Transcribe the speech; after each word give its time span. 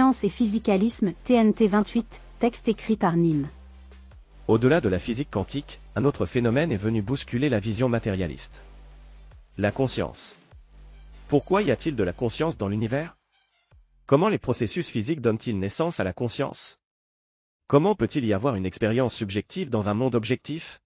Conscience 0.00 0.24
et 0.24 0.30
physicalisme, 0.30 1.12
TNT 1.26 1.66
28, 1.66 2.06
texte 2.38 2.66
écrit 2.68 2.96
par 2.96 3.16
Nîmes. 3.16 3.50
Au-delà 4.48 4.80
de 4.80 4.88
la 4.88 4.98
physique 4.98 5.30
quantique, 5.30 5.78
un 5.94 6.06
autre 6.06 6.24
phénomène 6.24 6.72
est 6.72 6.78
venu 6.78 7.02
bousculer 7.02 7.50
la 7.50 7.60
vision 7.60 7.90
matérialiste. 7.90 8.62
La 9.58 9.72
conscience. 9.72 10.38
Pourquoi 11.28 11.60
y 11.60 11.70
a-t-il 11.70 11.96
de 11.96 12.02
la 12.02 12.14
conscience 12.14 12.56
dans 12.56 12.68
l'univers? 12.68 13.18
Comment 14.06 14.30
les 14.30 14.38
processus 14.38 14.88
physiques 14.88 15.20
donnent-ils 15.20 15.58
naissance 15.58 16.00
à 16.00 16.04
la 16.04 16.14
conscience? 16.14 16.78
Comment 17.66 17.94
peut-il 17.94 18.24
y 18.24 18.32
avoir 18.32 18.54
une 18.54 18.64
expérience 18.64 19.14
subjective 19.14 19.68
dans 19.68 19.90
un 19.90 19.94
monde 19.94 20.14
objectif? 20.14 20.80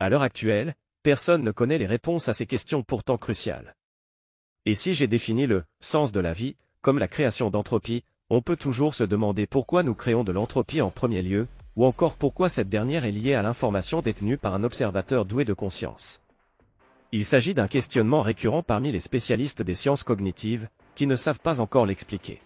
À 0.00 0.10
l'heure 0.10 0.22
actuelle, 0.22 0.74
personne 1.02 1.44
ne 1.44 1.50
connaît 1.50 1.78
les 1.78 1.86
réponses 1.86 2.28
à 2.28 2.34
ces 2.34 2.44
questions 2.44 2.82
pourtant 2.82 3.16
cruciales. 3.16 3.74
Et 4.66 4.74
si 4.74 4.92
j'ai 4.92 5.06
défini 5.06 5.46
le 5.46 5.64
sens 5.80 6.12
de 6.12 6.20
la 6.20 6.34
vie, 6.34 6.56
comme 6.82 6.98
la 6.98 7.08
création 7.08 7.48
d'entropie, 7.48 8.04
on 8.30 8.42
peut 8.42 8.56
toujours 8.56 8.94
se 8.94 9.04
demander 9.04 9.46
pourquoi 9.46 9.82
nous 9.82 9.94
créons 9.94 10.24
de 10.24 10.32
l'entropie 10.32 10.82
en 10.82 10.90
premier 10.90 11.22
lieu, 11.22 11.48
ou 11.76 11.86
encore 11.86 12.16
pourquoi 12.16 12.48
cette 12.48 12.68
dernière 12.68 13.04
est 13.04 13.12
liée 13.12 13.34
à 13.34 13.42
l'information 13.42 14.02
détenue 14.02 14.36
par 14.36 14.54
un 14.54 14.64
observateur 14.64 15.24
doué 15.24 15.44
de 15.44 15.54
conscience. 15.54 16.20
Il 17.10 17.24
s'agit 17.24 17.54
d'un 17.54 17.68
questionnement 17.68 18.20
récurrent 18.20 18.62
parmi 18.62 18.92
les 18.92 19.00
spécialistes 19.00 19.62
des 19.62 19.74
sciences 19.74 20.02
cognitives, 20.02 20.68
qui 20.94 21.06
ne 21.06 21.16
savent 21.16 21.38
pas 21.38 21.60
encore 21.60 21.86
l'expliquer. 21.86 22.40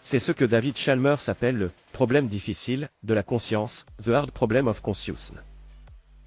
C'est 0.00 0.18
ce 0.18 0.32
que 0.32 0.44
David 0.44 0.76
Chalmers 0.76 1.28
appelle 1.28 1.56
le 1.56 1.72
problème 1.92 2.28
difficile 2.28 2.88
de 3.02 3.12
la 3.12 3.22
conscience, 3.22 3.84
The 4.02 4.10
Hard 4.10 4.30
Problem 4.30 4.68
of 4.68 4.80
Consciousness. 4.80 5.42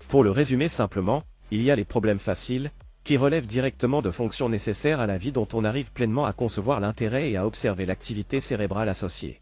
Pour 0.10 0.24
le 0.24 0.32
résumer 0.32 0.68
simplement, 0.68 1.24
il 1.50 1.62
y 1.64 1.72
a 1.72 1.76
les 1.76 1.86
problèmes 1.86 2.20
faciles, 2.20 2.72
qui 3.10 3.18
relèvent 3.18 3.48
directement 3.48 4.04
de 4.04 4.12
fonctions 4.12 4.50
nécessaires 4.50 5.00
à 5.00 5.08
la 5.08 5.18
vie 5.18 5.32
dont 5.32 5.48
on 5.54 5.66
arrive 5.66 5.92
pleinement 5.92 6.28
à 6.28 6.32
concevoir 6.32 6.80
l'intérêt 6.80 7.32
et 7.32 7.38
à 7.38 7.48
observer 7.48 7.88
l'activité 7.88 8.40
cérébrale 8.40 8.88
associée. 8.88 9.40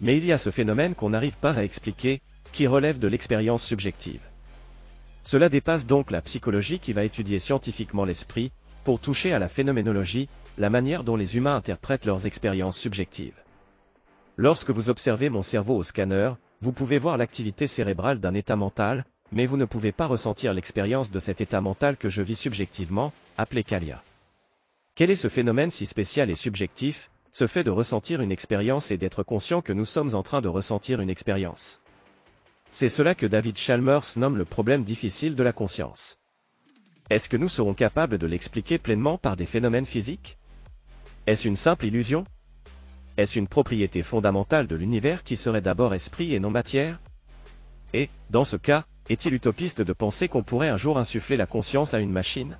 Mais 0.00 0.16
il 0.16 0.24
y 0.24 0.32
a 0.32 0.38
ce 0.38 0.50
phénomène 0.50 0.96
qu'on 0.96 1.10
n'arrive 1.10 1.36
pas 1.40 1.52
à 1.52 1.62
expliquer, 1.62 2.20
qui 2.50 2.66
relève 2.66 2.98
de 2.98 3.06
l'expérience 3.06 3.64
subjective. 3.64 4.22
Cela 5.22 5.48
dépasse 5.48 5.86
donc 5.86 6.10
la 6.10 6.20
psychologie 6.20 6.80
qui 6.80 6.92
va 6.92 7.04
étudier 7.04 7.38
scientifiquement 7.38 8.04
l'esprit, 8.04 8.50
pour 8.82 8.98
toucher 8.98 9.32
à 9.32 9.38
la 9.38 9.48
phénoménologie, 9.48 10.28
la 10.58 10.68
manière 10.68 11.04
dont 11.04 11.14
les 11.14 11.36
humains 11.36 11.54
interprètent 11.54 12.06
leurs 12.06 12.26
expériences 12.26 12.80
subjectives. 12.80 13.40
Lorsque 14.36 14.70
vous 14.70 14.90
observez 14.90 15.30
mon 15.30 15.42
cerveau 15.44 15.76
au 15.76 15.84
scanner, 15.84 16.32
vous 16.60 16.72
pouvez 16.72 16.98
voir 16.98 17.18
l'activité 17.18 17.68
cérébrale 17.68 18.18
d'un 18.18 18.34
état 18.34 18.56
mental, 18.56 19.04
mais 19.32 19.46
vous 19.46 19.56
ne 19.56 19.64
pouvez 19.64 19.92
pas 19.92 20.06
ressentir 20.06 20.52
l'expérience 20.54 21.10
de 21.10 21.20
cet 21.20 21.40
état 21.40 21.60
mental 21.60 21.96
que 21.96 22.08
je 22.08 22.22
vis 22.22 22.36
subjectivement, 22.36 23.12
appelé 23.36 23.64
Kalia. 23.64 24.02
Quel 24.94 25.10
est 25.10 25.16
ce 25.16 25.28
phénomène 25.28 25.70
si 25.70 25.86
spécial 25.86 26.30
et 26.30 26.36
subjectif, 26.36 27.10
ce 27.32 27.46
fait 27.46 27.64
de 27.64 27.70
ressentir 27.70 28.20
une 28.20 28.30
expérience 28.30 28.90
et 28.90 28.96
d'être 28.96 29.24
conscient 29.24 29.60
que 29.60 29.72
nous 29.72 29.86
sommes 29.86 30.14
en 30.14 30.22
train 30.22 30.40
de 30.40 30.48
ressentir 30.48 31.00
une 31.00 31.10
expérience? 31.10 31.80
C'est 32.72 32.88
cela 32.88 33.14
que 33.14 33.26
David 33.26 33.56
Chalmers 33.56 34.16
nomme 34.16 34.36
le 34.36 34.44
problème 34.44 34.84
difficile 34.84 35.34
de 35.34 35.42
la 35.42 35.52
conscience. 35.52 36.16
Est-ce 37.10 37.28
que 37.28 37.36
nous 37.36 37.48
serons 37.48 37.74
capables 37.74 38.18
de 38.18 38.26
l'expliquer 38.26 38.78
pleinement 38.78 39.18
par 39.18 39.36
des 39.36 39.46
phénomènes 39.46 39.86
physiques? 39.86 40.38
Est-ce 41.26 41.46
une 41.46 41.56
simple 41.56 41.86
illusion? 41.86 42.24
Est-ce 43.16 43.38
une 43.38 43.46
propriété 43.46 44.02
fondamentale 44.02 44.66
de 44.66 44.74
l'univers 44.74 45.22
qui 45.22 45.36
serait 45.36 45.60
d'abord 45.60 45.94
esprit 45.94 46.34
et 46.34 46.40
non 46.40 46.50
matière? 46.50 46.98
Et, 47.92 48.10
dans 48.30 48.44
ce 48.44 48.56
cas, 48.56 48.86
est-il 49.08 49.34
utopiste 49.34 49.82
de 49.82 49.92
penser 49.92 50.28
qu'on 50.28 50.42
pourrait 50.42 50.70
un 50.70 50.76
jour 50.76 50.98
insuffler 50.98 51.36
la 51.36 51.46
conscience 51.46 51.92
à 51.92 52.00
une 52.00 52.12
machine? 52.12 52.58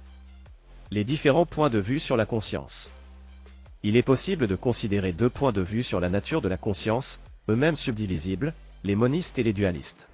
Les 0.91 1.05
différents 1.05 1.47
points 1.47 1.71
de 1.71 1.78
vue 1.78 2.00
sur 2.00 2.16
la 2.16 2.27
conscience. 2.27 2.91
Il 3.82 3.97
est 3.97 4.03
possible 4.03 4.47
de 4.47 4.56
considérer 4.56 5.12
deux 5.12 5.31
points 5.31 5.53
de 5.53 5.62
vue 5.62 5.82
sur 5.82 6.00
la 6.00 6.10
nature 6.10 6.43
de 6.43 6.49
la 6.49 6.59
conscience, 6.59 7.21
eux-mêmes 7.49 7.77
subdivisibles, 7.77 8.55
les 8.82 8.94
monistes 8.94 9.38
et 9.38 9.43
les 9.43 9.53
dualistes. 9.53 10.06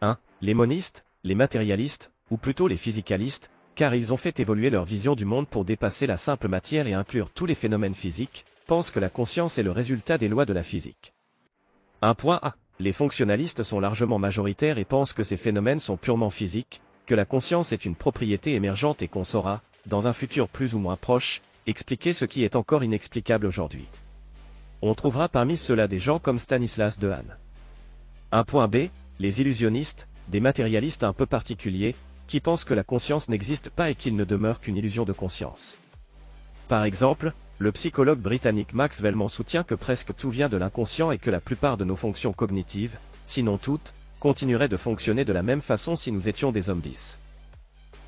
1. 0.00 0.18
Les 0.40 0.54
monistes, 0.54 1.04
les 1.22 1.34
matérialistes, 1.34 2.10
ou 2.30 2.36
plutôt 2.36 2.66
les 2.66 2.76
physicalistes, 2.76 3.50
car 3.74 3.94
ils 3.94 4.12
ont 4.12 4.16
fait 4.16 4.40
évoluer 4.40 4.70
leur 4.70 4.84
vision 4.84 5.14
du 5.14 5.24
monde 5.24 5.48
pour 5.48 5.64
dépasser 5.64 6.06
la 6.06 6.16
simple 6.16 6.48
matière 6.48 6.86
et 6.86 6.94
inclure 6.94 7.30
tous 7.34 7.46
les 7.46 7.54
phénomènes 7.54 7.94
physiques, 7.94 8.44
pensent 8.66 8.90
que 8.90 9.00
la 9.00 9.10
conscience 9.10 9.58
est 9.58 9.62
le 9.62 9.72
résultat 9.72 10.16
des 10.16 10.28
lois 10.28 10.46
de 10.46 10.52
la 10.52 10.62
physique. 10.62 11.12
Un 12.00 12.14
point 12.14 12.38
A. 12.42 12.54
Les 12.80 12.92
fonctionnalistes 12.92 13.62
sont 13.62 13.78
largement 13.78 14.18
majoritaires 14.18 14.78
et 14.78 14.84
pensent 14.84 15.12
que 15.12 15.22
ces 15.22 15.36
phénomènes 15.36 15.78
sont 15.78 15.96
purement 15.96 16.30
physiques, 16.30 16.80
que 17.06 17.14
la 17.14 17.24
conscience 17.24 17.72
est 17.72 17.84
une 17.84 17.94
propriété 17.94 18.54
émergente 18.54 19.00
et 19.02 19.08
qu'on 19.08 19.24
saura, 19.24 19.62
dans 19.86 20.06
un 20.06 20.12
futur 20.12 20.48
plus 20.48 20.74
ou 20.74 20.78
moins 20.78 20.96
proche, 20.96 21.40
expliquer 21.66 22.12
ce 22.12 22.24
qui 22.24 22.42
est 22.42 22.56
encore 22.56 22.82
inexplicable 22.82 23.46
aujourd'hui. 23.46 23.86
On 24.82 24.94
trouvera 24.94 25.28
parmi 25.28 25.56
ceux-là 25.56 25.86
des 25.86 26.00
gens 26.00 26.18
comme 26.18 26.38
Stanislas 26.38 26.98
Dehaene. 26.98 27.36
Un 28.32 28.44
point 28.44 28.66
B, 28.66 28.88
les 29.18 29.40
illusionnistes, 29.40 30.08
des 30.28 30.40
matérialistes 30.40 31.04
un 31.04 31.12
peu 31.12 31.26
particuliers, 31.26 31.94
qui 32.26 32.40
pensent 32.40 32.64
que 32.64 32.74
la 32.74 32.84
conscience 32.84 33.28
n'existe 33.28 33.70
pas 33.70 33.90
et 33.90 33.94
qu'il 33.94 34.16
ne 34.16 34.24
demeure 34.24 34.60
qu'une 34.60 34.76
illusion 34.76 35.04
de 35.04 35.12
conscience. 35.12 35.78
Par 36.68 36.84
exemple, 36.84 37.32
le 37.58 37.70
psychologue 37.70 38.18
britannique 38.18 38.74
Max 38.74 39.00
Wellman 39.00 39.28
soutient 39.28 39.62
que 39.62 39.76
presque 39.76 40.14
tout 40.16 40.30
vient 40.30 40.48
de 40.48 40.56
l'inconscient 40.56 41.12
et 41.12 41.18
que 41.18 41.30
la 41.30 41.40
plupart 41.40 41.76
de 41.76 41.84
nos 41.84 41.94
fonctions 41.94 42.32
cognitives, 42.32 42.98
sinon 43.26 43.58
toutes, 43.58 43.94
continueraient 44.18 44.68
de 44.68 44.76
fonctionner 44.76 45.24
de 45.24 45.32
la 45.32 45.42
même 45.42 45.60
façon 45.60 45.94
si 45.94 46.10
nous 46.10 46.28
étions 46.28 46.50
des 46.50 46.62
zombies. 46.62 47.16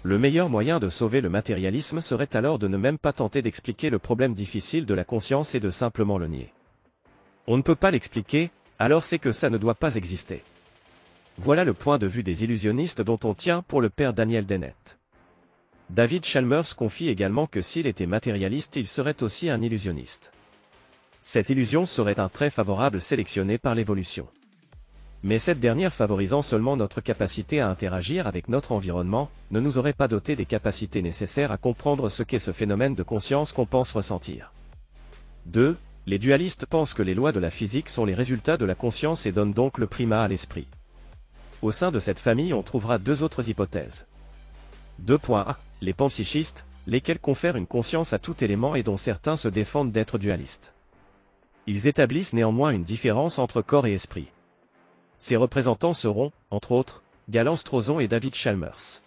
Le 0.02 0.18
meilleur 0.18 0.48
moyen 0.48 0.80
de 0.80 0.88
sauver 0.88 1.20
le 1.20 1.28
matérialisme 1.28 2.00
serait 2.00 2.34
alors 2.34 2.58
de 2.58 2.66
ne 2.66 2.76
même 2.76 2.98
pas 2.98 3.12
tenter 3.12 3.40
d'expliquer 3.40 3.88
le 3.88 4.00
problème 4.00 4.34
difficile 4.34 4.84
de 4.84 4.94
la 4.94 5.04
conscience 5.04 5.54
et 5.54 5.60
de 5.60 5.70
simplement 5.70 6.18
le 6.18 6.26
nier. 6.26 6.52
On 7.46 7.56
ne 7.56 7.62
peut 7.62 7.76
pas 7.76 7.92
l'expliquer, 7.92 8.50
alors 8.80 9.04
c'est 9.04 9.20
que 9.20 9.32
ça 9.32 9.48
ne 9.48 9.58
doit 9.58 9.74
pas 9.74 9.94
exister. 9.94 10.42
Voilà 11.38 11.64
le 11.64 11.74
point 11.74 11.98
de 11.98 12.06
vue 12.06 12.22
des 12.22 12.42
illusionnistes 12.42 13.02
dont 13.02 13.18
on 13.22 13.34
tient 13.34 13.62
pour 13.62 13.80
le 13.80 13.90
père 13.90 14.12
Daniel 14.12 14.46
Dennett. 14.46 14.95
David 15.90 16.24
Chalmers 16.24 16.74
confie 16.74 17.08
également 17.08 17.46
que 17.46 17.62
s'il 17.62 17.86
était 17.86 18.06
matérialiste 18.06 18.74
il 18.74 18.88
serait 18.88 19.22
aussi 19.22 19.48
un 19.48 19.62
illusionniste. 19.62 20.32
Cette 21.24 21.48
illusion 21.48 21.86
serait 21.86 22.18
un 22.18 22.28
trait 22.28 22.50
favorable 22.50 23.00
sélectionné 23.00 23.56
par 23.58 23.74
l'évolution. 23.74 24.26
Mais 25.22 25.38
cette 25.38 25.60
dernière 25.60 25.94
favorisant 25.94 26.42
seulement 26.42 26.76
notre 26.76 27.00
capacité 27.00 27.60
à 27.60 27.68
interagir 27.68 28.26
avec 28.26 28.48
notre 28.48 28.72
environnement, 28.72 29.30
ne 29.50 29.60
nous 29.60 29.78
aurait 29.78 29.92
pas 29.92 30.08
doté 30.08 30.36
des 30.36 30.44
capacités 30.44 31.02
nécessaires 31.02 31.52
à 31.52 31.56
comprendre 31.56 32.08
ce 32.08 32.22
qu'est 32.22 32.38
ce 32.38 32.52
phénomène 32.52 32.94
de 32.94 33.02
conscience 33.02 33.52
qu'on 33.52 33.66
pense 33.66 33.92
ressentir. 33.92 34.52
2. 35.46 35.76
Les 36.06 36.18
dualistes 36.18 36.66
pensent 36.66 36.94
que 36.94 37.02
les 37.02 37.14
lois 37.14 37.32
de 37.32 37.40
la 37.40 37.50
physique 37.50 37.88
sont 37.88 38.04
les 38.04 38.14
résultats 38.14 38.56
de 38.56 38.64
la 38.64 38.74
conscience 38.74 39.26
et 39.26 39.32
donnent 39.32 39.54
donc 39.54 39.78
le 39.78 39.86
primat 39.86 40.22
à 40.22 40.28
l'esprit. 40.28 40.66
Au 41.62 41.70
sein 41.70 41.90
de 41.90 41.98
cette 42.00 42.20
famille 42.20 42.52
on 42.52 42.62
trouvera 42.62 42.98
deux 42.98 43.22
autres 43.22 43.48
hypothèses. 43.48 44.06
2.a 45.04 45.58
les 45.80 45.92
panpsychistes, 45.92 46.64
lesquels 46.86 47.18
confèrent 47.18 47.56
une 47.56 47.66
conscience 47.66 48.12
à 48.12 48.18
tout 48.18 48.42
élément 48.42 48.74
et 48.74 48.82
dont 48.82 48.96
certains 48.96 49.36
se 49.36 49.48
défendent 49.48 49.92
d'être 49.92 50.18
dualistes. 50.18 50.72
Ils 51.66 51.86
établissent 51.86 52.32
néanmoins 52.32 52.70
une 52.70 52.84
différence 52.84 53.38
entre 53.38 53.60
corps 53.60 53.86
et 53.86 53.92
esprit. 53.92 54.28
Ces 55.18 55.36
représentants 55.36 55.94
seront, 55.94 56.32
entre 56.50 56.72
autres, 56.72 57.02
Galan 57.28 57.56
Strozon 57.56 57.98
et 57.98 58.08
David 58.08 58.34
Chalmers. 58.34 59.02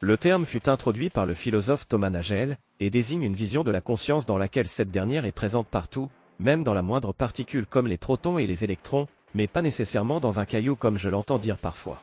Le 0.00 0.16
terme 0.16 0.44
fut 0.44 0.68
introduit 0.68 1.10
par 1.10 1.26
le 1.26 1.34
philosophe 1.34 1.88
Thomas 1.88 2.10
Nagel, 2.10 2.58
et 2.80 2.90
désigne 2.90 3.22
une 3.22 3.34
vision 3.34 3.64
de 3.64 3.70
la 3.70 3.80
conscience 3.80 4.26
dans 4.26 4.38
laquelle 4.38 4.68
cette 4.68 4.90
dernière 4.90 5.24
est 5.24 5.32
présente 5.32 5.66
partout, 5.66 6.10
même 6.38 6.64
dans 6.64 6.74
la 6.74 6.82
moindre 6.82 7.12
particule 7.12 7.66
comme 7.66 7.86
les 7.86 7.98
protons 7.98 8.38
et 8.38 8.46
les 8.46 8.64
électrons, 8.64 9.06
mais 9.34 9.46
pas 9.46 9.62
nécessairement 9.62 10.20
dans 10.20 10.38
un 10.38 10.44
caillou 10.44 10.76
comme 10.76 10.98
je 10.98 11.08
l'entends 11.08 11.38
dire 11.38 11.58
parfois. 11.58 12.02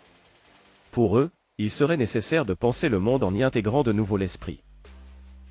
Pour 0.92 1.18
eux, 1.18 1.32
il 1.62 1.70
serait 1.70 1.96
nécessaire 1.98 2.44
de 2.44 2.56
penser 2.56 2.90
le 2.90 3.00
monde 3.00 3.24
en 3.24 3.36
y 3.36 3.44
intégrant 3.44 3.84
de 3.84 3.92
nouveau 3.92 4.18
l'esprit. 4.18 4.62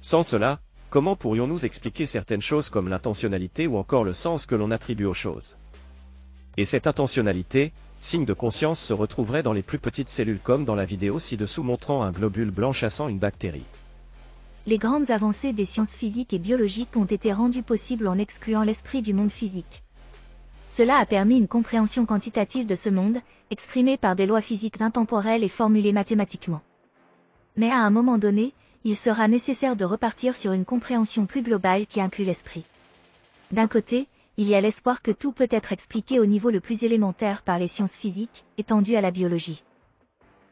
Sans 0.00 0.24
cela, 0.24 0.58
comment 0.90 1.14
pourrions-nous 1.14 1.64
expliquer 1.64 2.04
certaines 2.04 2.42
choses 2.42 2.68
comme 2.68 2.88
l'intentionnalité 2.88 3.68
ou 3.68 3.76
encore 3.76 4.02
le 4.02 4.12
sens 4.12 4.44
que 4.44 4.56
l'on 4.56 4.72
attribue 4.72 5.04
aux 5.04 5.14
choses? 5.14 5.56
Et 6.56 6.64
cette 6.64 6.88
intentionnalité, 6.88 7.72
signe 8.00 8.24
de 8.24 8.32
conscience 8.32 8.80
se 8.80 8.92
retrouverait 8.92 9.44
dans 9.44 9.52
les 9.52 9.62
plus 9.62 9.78
petites 9.78 10.08
cellules 10.08 10.40
comme 10.42 10.64
dans 10.64 10.74
la 10.74 10.84
vidéo 10.84 11.20
ci-dessous 11.20 11.62
montrant 11.62 12.02
un 12.02 12.10
globule 12.10 12.50
blanc 12.50 12.72
chassant 12.72 13.06
une 13.06 13.20
bactérie. 13.20 13.70
Les 14.66 14.78
grandes 14.78 15.12
avancées 15.12 15.52
des 15.52 15.64
sciences 15.64 15.94
physiques 15.94 16.32
et 16.32 16.40
biologiques 16.40 16.96
ont 16.96 17.04
été 17.04 17.32
rendues 17.32 17.62
possibles 17.62 18.08
en 18.08 18.18
excluant 18.18 18.64
l'esprit 18.64 19.02
du 19.02 19.14
monde 19.14 19.30
physique. 19.30 19.84
Cela 20.76 20.99
a 20.99 21.06
permis 21.06 21.37
une 21.37 21.49
compréhension 21.49 22.06
quantitative 22.06 22.67
de 22.67 22.76
ce 22.76 22.88
monde, 22.88 23.19
exprimée 23.50 23.96
par 23.96 24.14
des 24.14 24.26
lois 24.26 24.40
physiques 24.40 24.81
intemporelles 24.81 25.43
et 25.43 25.49
formulées 25.49 25.93
mathématiquement. 25.93 26.61
Mais 27.56 27.70
à 27.70 27.78
un 27.78 27.90
moment 27.90 28.19
donné, 28.19 28.55
il 28.84 28.96
sera 28.96 29.26
nécessaire 29.28 29.76
de 29.76 29.84
repartir 29.84 30.37
sur 30.37 30.52
une 30.52 30.64
compréhension 30.64 31.26
plus 31.26 31.43
globale 31.43 31.87
qui 31.87 32.00
inclut 32.00 32.25
l'esprit. 32.25 32.64
D'un 33.50 33.67
côté, 33.67 34.06
il 34.37 34.46
y 34.46 34.55
a 34.55 34.61
l'espoir 34.61 35.02
que 35.02 35.11
tout 35.11 35.32
peut 35.32 35.49
être 35.50 35.72
expliqué 35.72 36.20
au 36.20 36.25
niveau 36.25 36.50
le 36.50 36.61
plus 36.61 36.82
élémentaire 36.82 37.43
par 37.43 37.58
les 37.58 37.69
sciences 37.69 37.96
physiques, 37.96 38.44
étendues 38.56 38.96
à 38.96 39.00
la 39.00 39.11
biologie. 39.11 39.64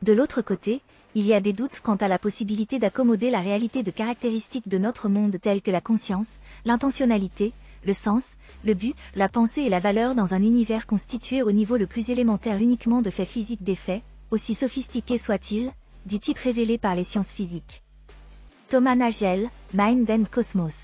De 0.02 0.12
l'autre 0.12 0.42
côté, 0.42 0.82
il 1.14 1.26
y 1.26 1.32
a 1.32 1.40
des 1.40 1.52
doutes 1.52 1.80
quant 1.82 1.96
à 1.96 2.08
la 2.08 2.18
possibilité 2.18 2.78
d'accommoder 2.78 3.30
la 3.30 3.40
réalité 3.40 3.82
de 3.82 3.90
caractéristiques 3.90 4.68
de 4.68 4.78
notre 4.78 5.08
monde 5.08 5.38
telles 5.40 5.62
que 5.62 5.70
la 5.70 5.80
conscience, 5.80 6.28
l'intentionnalité, 6.64 7.52
le 7.88 7.94
sens, 7.94 8.24
le 8.64 8.74
but, 8.74 8.94
la 9.16 9.28
pensée 9.28 9.62
et 9.62 9.68
la 9.70 9.80
valeur 9.80 10.14
dans 10.14 10.34
un 10.34 10.42
univers 10.42 10.86
constitué 10.86 11.42
au 11.42 11.50
niveau 11.50 11.76
le 11.76 11.86
plus 11.86 12.08
élémentaire 12.10 12.58
uniquement 12.58 13.02
de 13.02 13.10
faits 13.10 13.28
physiques 13.28 13.64
des 13.64 13.76
faits, 13.76 14.02
aussi 14.30 14.54
sophistiqués 14.54 15.18
soient-ils, 15.18 15.72
du 16.06 16.20
type 16.20 16.38
révélé 16.38 16.76
par 16.78 16.94
les 16.94 17.04
sciences 17.04 17.32
physiques. 17.32 17.82
Thomas 18.68 18.94
Nagel, 18.94 19.48
Mind 19.72 20.10
and 20.10 20.24
Cosmos. 20.30 20.76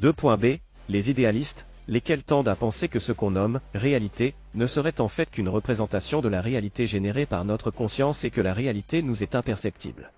2.b. 0.00 0.60
Les 0.88 1.10
idéalistes, 1.10 1.66
lesquels 1.88 2.22
tendent 2.22 2.48
à 2.48 2.56
penser 2.56 2.88
que 2.88 2.98
ce 2.98 3.12
qu'on 3.12 3.32
nomme 3.32 3.60
réalité 3.74 4.34
ne 4.54 4.66
serait 4.66 4.98
en 5.00 5.08
fait 5.08 5.30
qu'une 5.30 5.50
représentation 5.50 6.22
de 6.22 6.28
la 6.28 6.40
réalité 6.40 6.86
générée 6.86 7.26
par 7.26 7.44
notre 7.44 7.70
conscience 7.70 8.24
et 8.24 8.30
que 8.30 8.40
la 8.40 8.54
réalité 8.54 9.02
nous 9.02 9.22
est 9.22 9.34
imperceptible. 9.34 10.10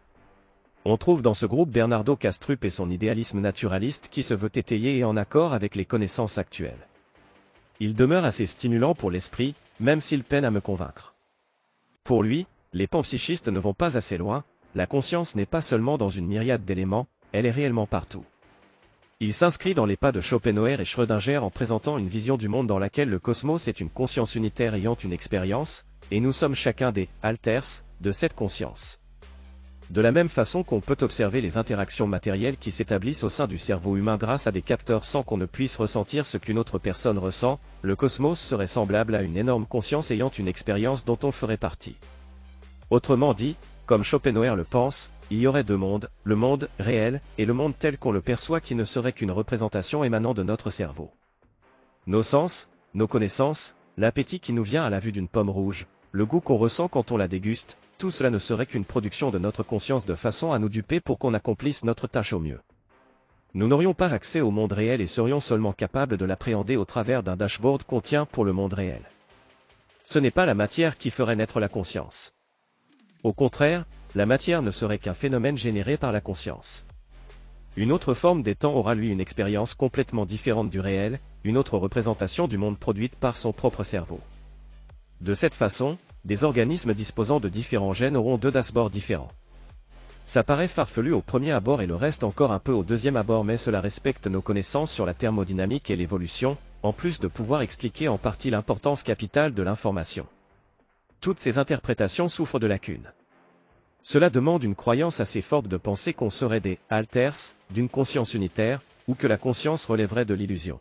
On 0.87 0.99
trouve 0.99 1.23
dans 1.23 1.33
ce 1.33 1.47
groupe 1.47 1.71
Bernardo 1.71 2.15
Castrup 2.15 2.63
et 2.63 2.71
son 2.71 2.91
idéalisme 2.91 3.41
naturaliste 3.41 4.09
qui 4.11 4.23
se 4.23 4.35
veut 4.35 4.51
étayé 4.55 4.99
et 4.99 5.05
en 5.05 5.17
accord 5.17 5.55
avec 5.55 5.77
les 5.77 5.87
connaissances 5.87 6.37
actuelles. 6.37 6.89
Il 7.81 7.95
demeure 7.95 8.27
assez 8.27 8.47
stimulant 8.47 8.95
pour 8.95 9.11
l'esprit, 9.11 9.55
même 9.81 10.03
s'il 10.03 10.25
peine 10.25 10.45
à 10.45 10.51
me 10.51 10.61
convaincre. 10.61 11.15
Pour 12.05 12.23
lui, 12.23 12.47
les 12.75 12.87
panpsychistes 12.87 13.49
ne 13.49 13.59
vont 13.59 13.73
pas 13.73 13.97
assez 13.97 14.19
loin, 14.19 14.45
la 14.75 14.87
conscience 14.87 15.35
n'est 15.35 15.47
pas 15.47 15.63
seulement 15.63 15.97
dans 15.97 16.11
une 16.11 16.27
myriade 16.27 16.67
d'éléments, 16.67 17.07
elle 17.33 17.47
est 17.47 17.51
réellement 17.51 17.87
partout. 17.87 18.25
Il 19.21 19.33
s'inscrit 19.33 19.75
dans 19.75 19.87
les 19.87 19.97
pas 19.97 20.13
de 20.13 20.21
Schopenhauer 20.21 20.81
et 20.81 20.85
Schrödinger 20.85 21.39
en 21.39 21.51
présentant 21.51 21.97
une 21.97 22.09
vision 22.09 22.37
du 22.37 22.49
monde 22.49 22.67
dans 22.67 22.79
laquelle 22.79 23.09
le 23.09 23.19
cosmos 23.19 23.69
est 23.69 23.81
une 23.81 23.89
conscience 23.89 24.35
unitaire 24.35 24.75
ayant 24.75 24.97
une 24.97 25.15
expérience, 25.15 25.87
et 26.11 26.21
nous 26.21 26.33
sommes 26.33 26.55
chacun 26.55 26.93
des 26.93 27.09
alters 27.23 27.83
de 28.03 28.13
cette 28.13 28.35
conscience. 28.35 29.01
De 29.91 30.01
la 30.01 30.13
même 30.13 30.31
façon 30.31 30.63
qu'on 30.63 30.81
peut 30.81 30.97
observer 31.03 31.41
les 31.41 31.59
interactions 31.59 32.07
matérielles 32.07 32.57
qui 32.57 32.73
s'établissent 32.73 33.23
au 33.23 33.29
sein 33.29 33.47
du 33.47 33.59
cerveau 33.59 33.97
humain 33.97 34.17
grâce 34.17 34.47
à 34.47 34.53
des 34.53 34.63
capteurs 34.63 35.05
sans 35.05 35.23
qu'on 35.23 35.37
ne 35.37 35.47
puisse 35.47 35.77
ressentir 35.77 36.27
ce 36.27 36.39
qu'une 36.39 36.59
autre 36.59 36.79
personne 36.79 37.19
ressent, 37.19 37.61
le 37.83 37.95
cosmos 37.95 38.41
serait 38.41 38.67
semblable 38.67 39.15
à 39.15 39.23
une 39.23 39.37
énorme 39.37 39.67
conscience 39.67 40.11
ayant 40.11 40.31
une 40.31 40.49
expérience 40.49 41.05
dont 41.05 41.19
on 41.23 41.33
ferait 41.33 41.59
partie. 41.59 41.97
Autrement 42.91 43.35
dit, 43.35 43.57
comme 43.87 44.05
Schopenhauer 44.05 44.57
le 44.57 44.65
pense, 44.65 45.11
il 45.31 45.39
y 45.39 45.47
aurait 45.47 45.65
deux 45.65 45.77
mondes, 45.77 46.09
le 46.23 46.37
monde 46.37 46.69
réel 46.79 47.21
et 47.37 47.45
le 47.45 47.53
monde 47.53 47.75
tel 47.79 47.99
qu'on 47.99 48.13
le 48.13 48.23
perçoit 48.23 48.61
qui 48.61 48.75
ne 48.75 48.85
serait 48.85 49.13
qu'une 49.13 49.31
représentation 49.31 50.03
émanant 50.03 50.33
de 50.33 50.43
notre 50.43 50.71
cerveau. 50.71 51.11
Nos 52.07 52.23
sens, 52.23 52.69
nos 52.95 53.07
connaissances, 53.07 53.75
l'appétit 53.99 54.41
qui 54.41 54.55
nous 54.55 54.63
vient 54.63 54.85
à 54.85 54.91
la 54.91 54.99
vue 54.99 55.13
d'une 55.13 55.29
pomme 55.29 55.51
rouge, 55.51 55.87
le 56.13 56.25
goût 56.25 56.41
qu'on 56.41 56.57
ressent 56.57 56.89
quand 56.89 57.11
on 57.11 57.17
la 57.17 57.29
déguste, 57.29 57.77
tout 58.05 58.11
cela 58.11 58.29
ne 58.29 58.39
serait 58.39 58.67
qu'une 58.67 58.85
production 58.85 59.31
de 59.31 59.39
notre 59.39 59.63
conscience 59.63 60.05
de 60.05 60.15
façon 60.15 60.53
à 60.53 60.59
nous 60.59 60.69
duper 60.69 61.01
pour 61.01 61.19
qu'on 61.19 61.33
accomplisse 61.33 61.85
notre 61.85 62.07
tâche 62.07 62.35
au 62.35 62.39
mieux. 62.39 62.61
Nous 63.55 63.67
n'aurions 63.67 63.95
pas 63.95 64.13
accès 64.13 64.43
au 64.43 64.51
monde 64.51 64.73
réel 64.73 65.01
et 65.01 65.07
serions 65.07 65.41
seulement 65.41 65.73
capables 65.73 66.19
de 66.19 66.25
l'appréhender 66.27 66.77
au 66.77 66.85
travers 66.85 67.23
d'un 67.23 67.35
dashboard 67.35 67.85
qu'on 67.85 68.03
tient 68.03 68.27
pour 68.27 68.45
le 68.45 68.53
monde 68.53 68.75
réel. 68.75 69.01
Ce 70.05 70.19
n'est 70.19 70.31
pas 70.31 70.45
la 70.45 70.53
matière 70.53 70.99
qui 70.99 71.09
ferait 71.09 71.35
naître 71.35 71.61
la 71.61 71.71
conscience. 71.71 72.35
Au 73.23 73.33
contraire, 73.33 73.87
la 74.15 74.27
matière 74.27 74.61
ne 74.61 74.71
serait 74.71 74.99
qu'un 74.99 75.15
phénomène 75.15 75.57
généré 75.57 75.97
par 75.97 76.13
la 76.13 76.21
conscience. 76.21 76.85
Une 77.75 77.91
autre 77.91 78.13
forme 78.13 78.43
des 78.43 78.55
temps 78.55 78.75
aura 78.75 78.95
lui 78.95 79.09
une 79.09 79.21
expérience 79.21 79.73
complètement 79.73 80.27
différente 80.27 80.69
du 80.69 80.79
réel, 80.79 81.21
une 81.43 81.57
autre 81.57 81.79
représentation 81.79 82.49
du 82.49 82.59
monde 82.59 82.79
produite 82.79 83.17
par 83.17 83.39
son 83.39 83.55
propre 83.55 83.83
cerveau. 83.83 84.21
De 85.23 85.33
cette 85.33 85.55
façon, 85.55 85.97
des 86.25 86.45
organismes 86.45 86.95
disposant 86.95 87.41
de 87.41 87.49
différents 87.49 87.93
gènes 87.93 88.17
auront 88.17 88.39
deux 88.39 88.51
dashboards 88.51 88.91
différents. 88.91 89.33
Ça 90.27 90.43
paraît 90.43 90.69
farfelu 90.69 91.13
au 91.13 91.21
premier 91.21 91.53
abord 91.53 91.83
et 91.83 91.87
le 91.87 91.97
reste 91.97 92.25
encore 92.25 92.53
un 92.53 92.59
peu 92.59 92.73
au 92.73 92.83
deuxième 92.83 93.17
abord 93.17 93.45
mais 93.45 93.59
cela 93.59 93.81
respecte 93.81 94.27
nos 94.27 94.41
connaissances 94.41 94.93
sur 94.93 95.07
la 95.07 95.15
thermodynamique 95.15 95.91
et 95.91 95.97
l'évolution, 95.97 96.57
en 96.83 96.93
plus 96.93 97.21
de 97.21 97.29
pouvoir 97.29 97.63
expliquer 97.63 98.09
en 98.09 98.19
partie 98.19 98.51
l'importance 98.51 99.03
capitale 99.03 99.55
de 99.55 99.63
l'information 99.63 100.27
toutes 101.25 101.41
ces 101.41 101.57
interprétations 101.57 102.29
souffrent 102.29 102.59
de 102.59 102.67
lacunes. 102.67 103.11
Cela 104.03 104.29
demande 104.29 104.63
une 104.63 104.75
croyance 104.75 105.21
assez 105.21 105.41
forte 105.41 105.69
de 105.69 105.79
penser 105.79 106.13
qu'on 106.13 106.29
serait 106.29 106.61
des 106.61 106.79
alters, 106.91 107.55
d'une 107.71 107.89
conscience 107.89 108.35
unitaire, 108.35 108.83
ou 109.09 109.15
que 109.15 109.27
la 109.27 109.39
conscience 109.39 109.87
relèverait 109.87 110.27
de 110.27 110.35
l'illusion. 110.35 110.81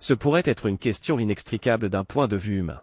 Ce 0.00 0.14
pourrait 0.14 0.46
être 0.46 0.64
une 0.64 0.78
question 0.78 1.18
inextricable 1.18 1.90
d'un 1.90 2.02
point 2.02 2.28
de 2.28 2.36
vue 2.38 2.60
humain. 2.60 2.80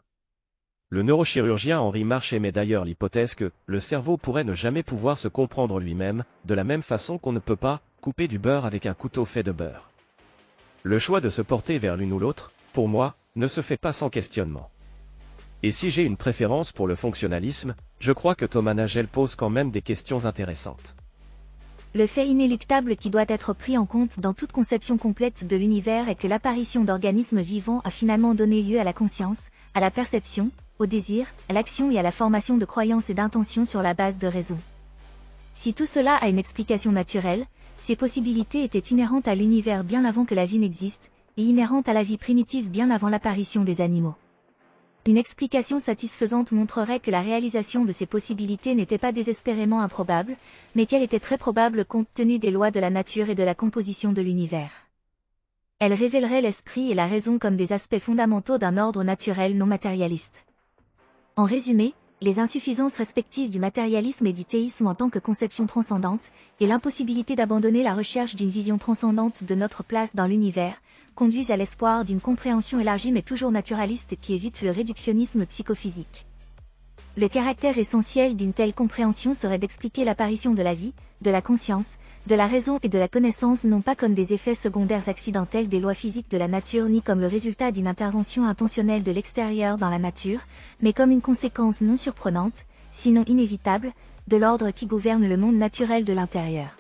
Le 0.91 1.03
neurochirurgien 1.03 1.80
Henri 1.80 2.03
March 2.03 2.33
émet 2.33 2.51
d'ailleurs 2.51 2.83
l'hypothèse 2.83 3.36
que 3.36 3.51
le 3.68 3.80
cerveau 3.80 4.18
pourrait 4.18 4.44
ne 4.44 4.56
jamais 4.56 4.81
pouvoir 4.81 5.19
se 5.19 5.27
comprendre 5.27 5.80
lui-même, 5.80 6.24
de 6.45 6.56
la 6.56 6.63
même 6.63 6.81
façon 6.81 7.19
qu'on 7.19 7.31
ne 7.31 7.38
peut 7.38 7.56
pas 7.56 7.81
couper 8.01 8.27
du 8.27 8.39
beurre 8.39 8.65
avec 8.65 8.88
un 8.88 8.95
couteau 8.95 9.25
fait 9.25 9.44
de 9.44 9.51
beurre. 9.51 9.91
Le 10.81 10.97
choix 10.97 11.21
de 11.21 11.30
se 11.30 11.44
porter 11.44 11.77
vers 11.77 11.95
l'une 11.95 12.12
ou 12.12 12.18
l'autre, 12.18 12.51
pour 12.74 12.88
moi, 12.88 13.13
ne 13.36 13.47
se 13.47 13.62
fait 13.62 13.77
pas 13.77 13.94
sans 13.94 14.09
questionnement. 14.09 14.71
Et 15.62 15.71
si 15.71 15.91
j'ai 15.91 16.01
une 16.01 16.18
préférence 16.18 16.71
pour 16.71 16.88
le 16.88 16.95
fonctionnalisme, 16.95 17.75
je 18.00 18.12
crois 18.12 18.33
que 18.33 18.47
Thomas 18.47 18.74
Nagel 18.74 19.09
pose 19.09 19.36
quand 19.36 19.51
même 19.51 19.69
des 19.69 19.83
questions 19.83 20.25
intéressantes. 20.25 20.95
Le 21.94 22.07
fait 22.07 22.27
inéluctable 22.27 22.95
qui 22.95 23.12
doit 23.12 23.25
être 23.27 23.53
pris 23.53 23.77
en 23.77 23.86
compte 23.86 24.19
dans 24.19 24.33
toute 24.33 24.53
conception 24.53 24.97
complète 24.97 25.45
de 25.45 25.56
l'univers 25.56 26.09
est 26.09 26.15
que 26.15 26.27
l'apparition 26.27 26.83
d'organismes 26.83 27.41
vivants 27.41 27.81
a 27.83 27.91
finalement 27.91 28.33
donné 28.33 28.63
lieu 28.63 28.80
à 28.80 28.83
la 28.83 28.94
conscience, 28.94 29.39
à 29.75 29.81
la 29.81 29.91
perception, 29.91 30.50
au 30.80 30.86
désir, 30.86 31.28
à 31.50 31.54
l'action 31.54 31.92
et 31.92 32.00
à 32.00 32.02
la 32.02 32.14
formation 32.14 32.58
de 32.58 32.64
croyances 32.64 33.10
et 33.10 33.14
d'intentions 33.14 33.66
sur 33.66 33.81
la 33.81 33.94
base 33.94 34.18
de 34.18 34.28
raison. 34.28 34.58
Si 35.56 35.74
tout 35.74 35.86
cela 35.86 36.16
a 36.16 36.30
une 36.30 36.40
explication 36.40 36.94
naturelle, 36.94 37.46
ces 37.86 37.98
possibilités 37.98 38.64
étaient 38.64 38.80
inhérentes 38.80 39.28
à 39.28 39.36
l'univers 39.36 39.84
bien 39.84 40.06
avant 40.06 40.24
que 40.24 40.36
la 40.36 40.46
vie 40.46 40.60
n'existe, 40.60 41.12
et 41.36 41.44
inhérentes 41.44 41.90
à 41.90 41.94
la 41.94 42.04
vie 42.04 42.18
primitive 42.18 42.70
bien 42.70 42.92
avant 42.92 43.10
l'apparition 43.10 43.66
des 43.66 43.81
animaux. 43.81 44.15
Une 45.06 45.18
explication 45.18 45.82
satisfaisante 45.82 46.53
montrerait 46.53 47.00
que 47.01 47.12
la 47.12 47.22
réalisation 47.22 47.84
de 47.84 47.92
ces 47.92 48.06
possibilités 48.06 48.74
n'était 48.74 48.98
pas 48.98 49.12
désespérément 49.12 49.82
improbable, 49.82 50.38
mais 50.75 50.86
qu'elle 50.86 51.03
était 51.03 51.20
très 51.20 51.38
probable 51.38 51.84
compte 51.84 52.08
tenu 52.13 52.39
des 52.39 52.51
lois 52.51 52.72
de 52.72 52.80
la 52.80 52.89
nature 52.89 53.30
et 53.30 53.36
de 53.36 53.44
la 53.44 53.56
composition 53.56 54.13
de 54.13 54.22
l'univers. 54.22 54.72
Elle 55.80 55.94
révélerait 55.94 56.42
l'esprit 56.42 56.92
et 56.92 56.96
la 56.96 57.08
raison 57.08 57.38
comme 57.38 57.58
des 57.58 57.74
aspects 57.74 58.00
fondamentaux 58.00 58.58
d'un 58.58 58.77
ordre 58.77 59.03
naturel 59.03 59.58
non 59.58 59.65
matérialiste. 59.65 60.46
En 61.39 61.46
résumé, 61.46 61.93
les 62.19 62.38
insuffisances 62.38 62.96
respectives 62.96 63.50
du 63.50 63.60
matérialisme 63.60 64.27
et 64.27 64.34
du 64.34 64.43
théisme 64.43 64.88
en 64.88 64.93
tant 64.93 65.10
que 65.10 65.19
conception 65.19 65.67
transcendante, 65.67 66.19
et 66.60 66.67
l'impossibilité 66.67 67.38
d'abandonner 67.38 67.81
la 67.81 67.96
recherche 67.96 68.36
d'une 68.36 68.50
vision 68.50 68.77
transcendante 68.77 69.46
de 69.46 69.55
notre 69.55 69.81
place 69.81 70.13
dans 70.13 70.27
l'univers, 70.27 70.81
conduisent 71.15 71.50
à 71.50 71.55
l'espoir 71.55 72.03
d'une 72.03 72.19
compréhension 72.19 72.77
élargie 72.77 73.13
mais 73.13 73.22
toujours 73.22 73.51
naturaliste 73.51 74.17
qui 74.19 74.34
évite 74.34 74.62
le 74.62 74.72
réductionnisme 74.72 75.46
psychophysique. 75.46 76.25
Le 77.15 77.29
caractère 77.29 77.77
essentiel 77.77 78.36
d'une 78.36 78.51
telle 78.51 78.74
compréhension 78.74 79.34
serait 79.34 79.60
d'expliquer 79.60 80.03
l'apparition 80.03 80.53
de 80.53 80.62
la 80.62 80.74
vie, 80.74 80.93
de 81.22 81.31
la 81.31 81.41
conscience, 81.41 81.88
de 82.28 82.36
la 82.36 82.48
raison 82.48 82.80
et 82.84 82.90
de 82.90 83.00
la 83.00 83.08
connaissance 83.08 83.64
non 83.64 83.82
pas 83.82 83.96
comme 83.96 84.14
des 84.14 84.34
effets 84.34 84.56
secondaires 84.56 85.08
accidentels 85.10 85.70
des 85.70 85.80
lois 85.80 85.94
physiques 85.94 86.30
de 86.30 86.38
la 86.38 86.48
nature 86.48 86.86
ni 86.86 87.02
comme 87.02 87.22
le 87.22 87.28
résultat 87.28 87.72
d'une 87.72 87.88
intervention 87.88 88.46
intentionnelle 88.46 89.04
de 89.04 89.12
l'extérieur 89.12 89.78
dans 89.78 89.90
la 89.90 90.00
nature, 90.00 90.42
mais 90.82 90.94
comme 90.94 91.12
une 91.12 91.22
conséquence 91.22 91.82
non 91.82 91.98
surprenante, 91.98 92.66
sinon 92.92 93.24
inévitable, 93.26 93.94
de 94.28 94.38
l'ordre 94.38 94.72
qui 94.72 94.86
gouverne 94.86 95.28
le 95.28 95.38
monde 95.38 95.56
naturel 95.56 96.06
de 96.06 96.14
l'intérieur. 96.14 96.78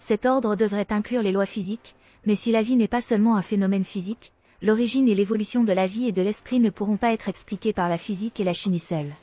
Cet 0.00 0.26
ordre 0.26 0.56
devrait 0.56 0.90
inclure 0.90 1.22
les 1.22 1.32
lois 1.32 1.46
physiques, 1.46 1.94
mais 2.24 2.36
si 2.36 2.50
la 2.50 2.62
vie 2.62 2.76
n'est 2.76 2.88
pas 2.88 3.02
seulement 3.02 3.36
un 3.36 3.42
phénomène 3.42 3.84
physique, 3.84 4.32
l'origine 4.62 5.06
et 5.06 5.14
l'évolution 5.14 5.62
de 5.62 5.72
la 5.72 5.86
vie 5.86 6.08
et 6.08 6.12
de 6.12 6.22
l'esprit 6.22 6.58
ne 6.58 6.70
pourront 6.70 6.96
pas 6.96 7.12
être 7.12 7.28
expliquées 7.28 7.72
par 7.72 7.88
la 7.88 7.98
physique 7.98 8.40
et 8.40 8.44
la 8.44 8.54
chimie 8.54 8.80
seule. 8.80 9.14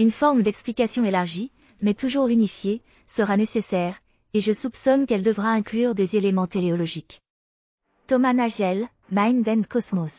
Une 0.00 0.10
forme 0.10 0.42
d'explication 0.42 1.04
élargie, 1.04 1.50
mais 1.82 1.94
toujours 1.94 2.28
unifiée, 2.28 2.80
sera 3.16 3.36
nécessaire, 3.36 4.00
et 4.34 4.40
je 4.40 4.52
soupçonne 4.52 5.06
qu'elle 5.06 5.22
devra 5.22 5.50
inclure 5.50 5.94
des 5.94 6.16
éléments 6.16 6.46
téléologiques. 6.46 7.20
Thomas 8.06 8.32
Nagel, 8.32 8.88
Mind 9.10 9.48
and 9.48 9.62
Cosmos. 9.68 10.14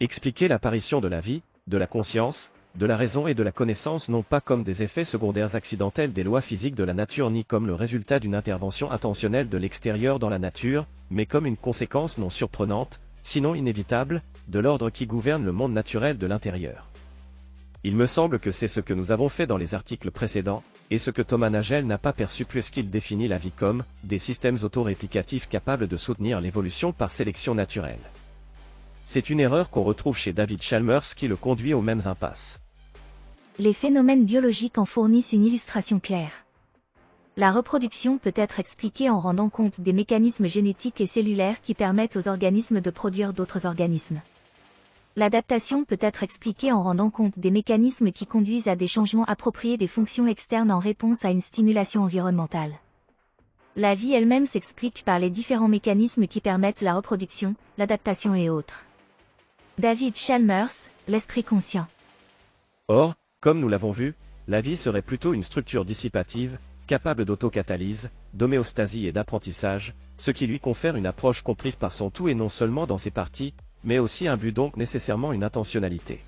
Expliquer 0.00 0.48
l'apparition 0.48 1.00
de 1.00 1.08
la 1.08 1.20
vie, 1.20 1.42
de 1.66 1.76
la 1.78 1.86
conscience, 1.86 2.50
de 2.74 2.86
la 2.86 2.96
raison 2.96 3.26
et 3.26 3.34
de 3.34 3.42
la 3.42 3.52
connaissance 3.52 4.08
non 4.08 4.22
pas 4.22 4.40
comme 4.40 4.64
des 4.64 4.82
effets 4.82 5.04
secondaires 5.04 5.54
accidentels 5.54 6.12
des 6.12 6.22
lois 6.22 6.40
physiques 6.40 6.74
de 6.74 6.84
la 6.84 6.94
nature 6.94 7.30
ni 7.30 7.44
comme 7.44 7.66
le 7.66 7.74
résultat 7.74 8.18
d'une 8.18 8.34
intervention 8.34 8.90
intentionnelle 8.90 9.48
de 9.48 9.58
l'extérieur 9.58 10.18
dans 10.18 10.30
la 10.30 10.38
nature, 10.38 10.86
mais 11.10 11.26
comme 11.26 11.46
une 11.46 11.56
conséquence 11.56 12.18
non 12.18 12.30
surprenante, 12.30 13.00
sinon 13.22 13.54
inévitable, 13.54 14.22
de 14.48 14.58
l'ordre 14.58 14.90
qui 14.90 15.06
gouverne 15.06 15.44
le 15.44 15.52
monde 15.52 15.72
naturel 15.72 16.18
de 16.18 16.26
l'intérieur. 16.26 16.88
Il 17.84 17.96
me 17.96 18.06
semble 18.06 18.38
que 18.38 18.52
c'est 18.52 18.68
ce 18.68 18.80
que 18.80 18.94
nous 18.94 19.12
avons 19.12 19.28
fait 19.28 19.46
dans 19.46 19.56
les 19.56 19.74
articles 19.74 20.10
précédents, 20.10 20.62
et 20.92 20.98
ce 20.98 21.10
que 21.10 21.22
Thomas 21.22 21.50
Nagel 21.50 21.86
n'a 21.86 21.98
pas 21.98 22.12
perçu 22.12 22.44
puisqu'il 22.44 22.90
définit 22.90 23.28
la 23.28 23.38
vie 23.38 23.50
comme 23.50 23.84
des 24.04 24.18
systèmes 24.18 24.58
autoréplicatifs 24.62 25.48
capables 25.48 25.88
de 25.88 25.96
soutenir 25.96 26.40
l'évolution 26.40 26.92
par 26.92 27.12
sélection 27.12 27.54
naturelle. 27.54 28.10
C'est 29.06 29.30
une 29.30 29.40
erreur 29.40 29.70
qu'on 29.70 29.82
retrouve 29.82 30.16
chez 30.16 30.32
David 30.32 30.62
Chalmers 30.62 31.14
qui 31.16 31.28
le 31.28 31.36
conduit 31.36 31.74
aux 31.74 31.82
mêmes 31.82 32.02
impasses 32.04 32.60
les 33.58 33.74
phénomènes 33.74 34.24
biologiques 34.24 34.78
en 34.78 34.86
fournissent 34.86 35.32
une 35.32 35.44
illustration 35.44 36.00
claire. 36.00 36.32
La 37.36 37.52
reproduction 37.52 38.18
peut 38.18 38.32
être 38.34 38.60
expliquée 38.60 39.10
en 39.10 39.20
rendant 39.20 39.48
compte 39.48 39.80
des 39.80 39.92
mécanismes 39.92 40.46
génétiques 40.46 41.00
et 41.00 41.06
cellulaires 41.06 41.60
qui 41.62 41.74
permettent 41.74 42.16
aux 42.16 42.28
organismes 42.28 42.80
de 42.80 42.90
produire 42.90 43.32
d'autres 43.32 43.66
organismes. 43.66 44.20
L'adaptation 45.14 45.84
peut 45.84 45.98
être 46.00 46.22
expliquée 46.22 46.72
en 46.72 46.82
rendant 46.82 47.10
compte 47.10 47.38
des 47.38 47.50
mécanismes 47.50 48.12
qui 48.12 48.24
conduisent 48.24 48.68
à 48.68 48.76
des 48.76 48.88
changements 48.88 49.26
appropriés 49.26 49.76
des 49.76 49.86
fonctions 49.86 50.26
externes 50.26 50.70
en 50.70 50.78
réponse 50.78 51.22
à 51.22 51.30
une 51.30 51.42
stimulation 51.42 52.02
environnementale. 52.02 52.72
La 53.76 53.94
vie 53.94 54.14
elle-même 54.14 54.46
s'explique 54.46 55.02
par 55.04 55.18
les 55.18 55.28
différents 55.28 55.68
mécanismes 55.68 56.26
qui 56.26 56.40
permettent 56.40 56.80
la 56.80 56.94
reproduction, 56.94 57.54
l'adaptation 57.76 58.34
et 58.34 58.48
autres. 58.48 58.86
David 59.78 60.16
Chalmers, 60.16 60.72
l'esprit 61.08 61.44
conscient. 61.44 61.86
Or, 62.88 63.14
comme 63.40 63.60
nous 63.60 63.68
l'avons 63.68 63.92
vu, 63.92 64.14
la 64.48 64.62
vie 64.62 64.76
serait 64.76 65.02
plutôt 65.02 65.34
une 65.34 65.42
structure 65.42 65.84
dissipative, 65.84 66.58
capable 66.86 67.26
d'autocatalyse, 67.26 68.08
d'homéostasie 68.32 69.06
et 69.06 69.12
d'apprentissage, 69.12 69.94
ce 70.16 70.30
qui 70.30 70.46
lui 70.46 70.58
confère 70.58 70.96
une 70.96 71.06
approche 71.06 71.42
comprise 71.42 71.76
par 71.76 71.92
son 71.92 72.10
tout 72.10 72.28
et 72.28 72.34
non 72.34 72.48
seulement 72.48 72.86
dans 72.86 72.98
ses 72.98 73.10
parties, 73.10 73.54
mais 73.84 73.98
aussi 73.98 74.28
un 74.28 74.36
but 74.36 74.52
donc 74.52 74.76
nécessairement 74.76 75.32
une 75.32 75.44
intentionnalité. 75.44 76.20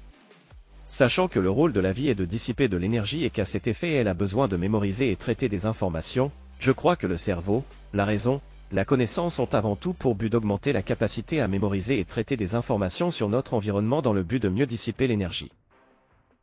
Sachant 0.88 1.28
que 1.28 1.40
le 1.40 1.50
rôle 1.50 1.72
de 1.72 1.80
la 1.80 1.92
vie 1.92 2.08
est 2.08 2.14
de 2.14 2.24
dissiper 2.24 2.68
de 2.68 2.76
l'énergie 2.76 3.24
et 3.24 3.30
qu'à 3.30 3.44
cet 3.44 3.66
effet 3.66 3.92
elle 3.94 4.08
a 4.08 4.14
besoin 4.14 4.48
de 4.48 4.56
mémoriser 4.56 5.10
et 5.10 5.16
traiter 5.16 5.48
des 5.48 5.66
informations, 5.66 6.30
je 6.60 6.72
crois 6.72 6.96
que 6.96 7.06
le 7.06 7.16
cerveau, 7.16 7.64
la 7.92 8.04
raison, 8.04 8.40
la 8.72 8.84
connaissance 8.84 9.38
ont 9.38 9.52
avant 9.52 9.76
tout 9.76 9.92
pour 9.92 10.14
but 10.14 10.30
d'augmenter 10.30 10.72
la 10.72 10.82
capacité 10.82 11.40
à 11.40 11.48
mémoriser 11.48 12.00
et 12.00 12.04
traiter 12.04 12.36
des 12.36 12.54
informations 12.54 13.10
sur 13.10 13.28
notre 13.28 13.54
environnement 13.54 14.02
dans 14.02 14.12
le 14.12 14.22
but 14.22 14.42
de 14.42 14.48
mieux 14.48 14.66
dissiper 14.66 15.06
l'énergie. 15.06 15.52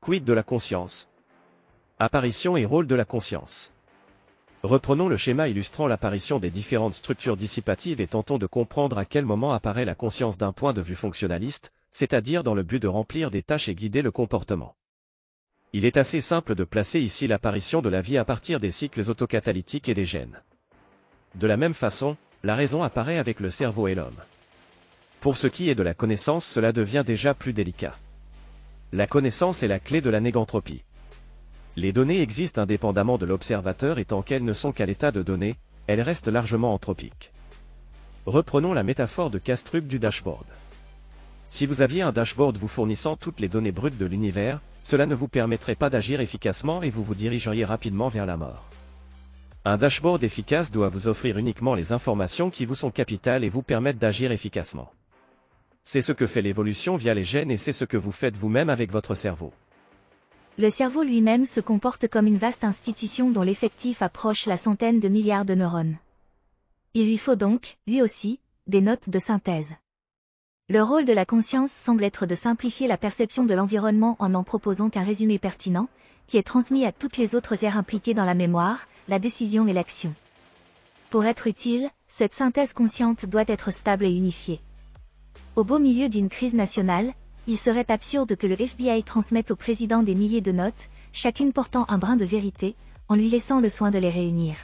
Quid 0.01 0.23
de 0.23 0.33
la 0.33 0.43
conscience? 0.43 1.09
Apparition 1.99 2.57
et 2.57 2.65
rôle 2.65 2.87
de 2.87 2.95
la 2.95 3.05
conscience. 3.05 3.71
Reprenons 4.63 5.07
le 5.07 5.17
schéma 5.17 5.47
illustrant 5.47 5.87
l'apparition 5.87 6.37
des 6.37 6.51
différentes 6.51 6.93
structures 6.93 7.35
dissipatives 7.35 7.99
et 7.99 8.07
tentons 8.07 8.37
de 8.37 8.45
comprendre 8.45 8.99
à 8.99 9.05
quel 9.05 9.25
moment 9.25 9.53
apparaît 9.53 9.85
la 9.85 9.95
conscience 9.95 10.37
d'un 10.37 10.53
point 10.53 10.73
de 10.73 10.81
vue 10.81 10.95
fonctionnaliste, 10.95 11.71
c'est-à-dire 11.93 12.43
dans 12.43 12.53
le 12.53 12.61
but 12.61 12.79
de 12.79 12.87
remplir 12.87 13.31
des 13.31 13.41
tâches 13.41 13.69
et 13.69 13.75
guider 13.75 14.03
le 14.03 14.11
comportement. 14.11 14.75
Il 15.73 15.85
est 15.85 15.97
assez 15.97 16.21
simple 16.21 16.53
de 16.53 16.63
placer 16.63 16.99
ici 16.99 17.27
l'apparition 17.27 17.81
de 17.81 17.89
la 17.89 18.01
vie 18.01 18.17
à 18.17 18.25
partir 18.25 18.59
des 18.59 18.71
cycles 18.71 19.09
autocatalytiques 19.09 19.89
et 19.89 19.95
des 19.95 20.05
gènes. 20.05 20.41
De 21.35 21.47
la 21.47 21.57
même 21.57 21.73
façon, 21.73 22.15
la 22.43 22.55
raison 22.55 22.83
apparaît 22.83 23.17
avec 23.17 23.39
le 23.39 23.49
cerveau 23.49 23.87
et 23.87 23.95
l'homme. 23.95 24.21
Pour 25.21 25.37
ce 25.37 25.47
qui 25.47 25.69
est 25.69 25.75
de 25.75 25.83
la 25.83 25.93
connaissance, 25.93 26.45
cela 26.45 26.71
devient 26.71 27.03
déjà 27.05 27.33
plus 27.33 27.53
délicat. 27.53 27.95
La 28.91 29.07
connaissance 29.07 29.63
est 29.63 29.67
la 29.67 29.79
clé 29.79 30.01
de 30.01 30.09
la 30.09 30.19
négantropie. 30.19 30.83
Les 31.77 31.93
données 31.93 32.21
existent 32.21 32.61
indépendamment 32.61 33.17
de 33.17 33.25
l'observateur 33.25 33.97
et 33.97 34.05
tant 34.05 34.21
qu'elles 34.21 34.43
ne 34.43 34.53
sont 34.53 34.73
qu'à 34.73 34.85
l'état 34.85 35.11
de 35.11 35.23
données, 35.23 35.55
elles 35.87 36.01
restent 36.01 36.27
largement 36.27 36.73
anthropiques. 36.73 37.31
Reprenons 38.25 38.73
la 38.73 38.83
métaphore 38.83 39.29
de 39.29 39.39
Kastrup 39.39 39.87
du 39.87 39.97
dashboard. 39.97 40.45
Si 41.49 41.65
vous 41.65 41.81
aviez 41.81 42.01
un 42.01 42.11
dashboard 42.11 42.57
vous 42.57 42.67
fournissant 42.67 43.15
toutes 43.15 43.39
les 43.39 43.47
données 43.47 43.71
brutes 43.71 43.97
de 43.97 44.05
l'univers, 44.05 44.61
cela 44.83 45.05
ne 45.05 45.15
vous 45.15 45.27
permettrait 45.27 45.75
pas 45.75 45.89
d'agir 45.89 46.19
efficacement 46.19 46.81
et 46.81 46.89
vous 46.89 47.03
vous 47.03 47.15
dirigeriez 47.15 47.65
rapidement 47.65 48.09
vers 48.09 48.25
la 48.25 48.37
mort. 48.37 48.69
Un 49.63 49.77
dashboard 49.77 50.23
efficace 50.23 50.71
doit 50.71 50.89
vous 50.89 51.07
offrir 51.07 51.37
uniquement 51.37 51.75
les 51.75 51.91
informations 51.91 52.49
qui 52.49 52.65
vous 52.65 52.75
sont 52.75 52.91
capitales 52.91 53.43
et 53.43 53.49
vous 53.49 53.61
permettent 53.61 53.99
d'agir 53.99 54.31
efficacement. 54.31 54.91
C'est 55.83 56.01
ce 56.01 56.11
que 56.11 56.27
fait 56.27 56.41
l'évolution 56.41 56.95
via 56.95 57.13
les 57.13 57.23
gènes 57.23 57.51
et 57.51 57.57
c'est 57.57 57.73
ce 57.73 57.85
que 57.85 57.97
vous 57.97 58.11
faites 58.11 58.35
vous-même 58.35 58.69
avec 58.69 58.91
votre 58.91 59.15
cerveau. 59.15 59.53
Le 60.61 60.69
cerveau 60.69 61.01
lui-même 61.01 61.47
se 61.47 61.59
comporte 61.59 62.07
comme 62.07 62.27
une 62.27 62.37
vaste 62.37 62.63
institution 62.63 63.31
dont 63.31 63.41
l'effectif 63.41 64.03
approche 64.03 64.45
la 64.45 64.57
centaine 64.57 64.99
de 64.99 65.07
milliards 65.07 65.43
de 65.43 65.55
neurones. 65.55 65.97
Il 66.93 67.07
lui 67.07 67.17
faut 67.17 67.33
donc, 67.33 67.77
lui 67.87 68.03
aussi, 68.03 68.39
des 68.67 68.81
notes 68.81 69.09
de 69.09 69.17
synthèse. 69.17 69.73
Le 70.69 70.83
rôle 70.83 71.05
de 71.05 71.13
la 71.13 71.25
conscience 71.25 71.71
semble 71.83 72.03
être 72.03 72.27
de 72.27 72.35
simplifier 72.35 72.87
la 72.87 72.97
perception 72.97 73.43
de 73.43 73.55
l'environnement 73.55 74.15
en 74.19 74.29
n'en 74.29 74.43
proposant 74.43 74.91
qu'un 74.91 75.01
résumé 75.01 75.39
pertinent, 75.39 75.89
qui 76.27 76.37
est 76.37 76.45
transmis 76.45 76.85
à 76.85 76.91
toutes 76.91 77.17
les 77.17 77.33
autres 77.33 77.63
aires 77.63 77.77
impliquées 77.77 78.13
dans 78.13 78.25
la 78.25 78.35
mémoire, 78.35 78.87
la 79.07 79.17
décision 79.17 79.65
et 79.65 79.73
l'action. 79.73 80.13
Pour 81.09 81.25
être 81.25 81.47
utile, 81.47 81.89
cette 82.19 82.35
synthèse 82.35 82.73
consciente 82.73 83.25
doit 83.25 83.45
être 83.47 83.71
stable 83.71 84.05
et 84.05 84.15
unifiée. 84.15 84.59
Au 85.55 85.63
beau 85.63 85.79
milieu 85.79 86.07
d'une 86.07 86.29
crise 86.29 86.53
nationale, 86.53 87.15
il 87.47 87.57
serait 87.57 87.89
absurde 87.91 88.35
que 88.35 88.47
le 88.47 88.59
FBI 88.59 89.03
transmette 89.03 89.51
au 89.51 89.55
président 89.55 90.03
des 90.03 90.15
milliers 90.15 90.41
de 90.41 90.51
notes, 90.51 90.89
chacune 91.13 91.53
portant 91.53 91.85
un 91.89 91.97
brin 91.97 92.15
de 92.15 92.25
vérité, 92.25 92.75
en 93.09 93.15
lui 93.15 93.29
laissant 93.29 93.59
le 93.59 93.69
soin 93.69 93.91
de 93.91 93.97
les 93.97 94.09
réunir. 94.09 94.55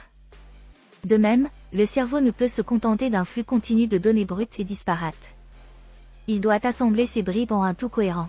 De 1.04 1.16
même, 1.16 1.48
le 1.72 1.86
cerveau 1.86 2.20
ne 2.20 2.30
peut 2.30 2.48
se 2.48 2.62
contenter 2.62 3.10
d'un 3.10 3.24
flux 3.24 3.44
continu 3.44 3.86
de 3.86 3.98
données 3.98 4.24
brutes 4.24 4.58
et 4.58 4.64
disparates. 4.64 5.14
Il 6.26 6.40
doit 6.40 6.64
assembler 6.66 7.06
ces 7.06 7.22
bribes 7.22 7.52
en 7.52 7.62
un 7.62 7.74
tout 7.74 7.88
cohérent. 7.88 8.28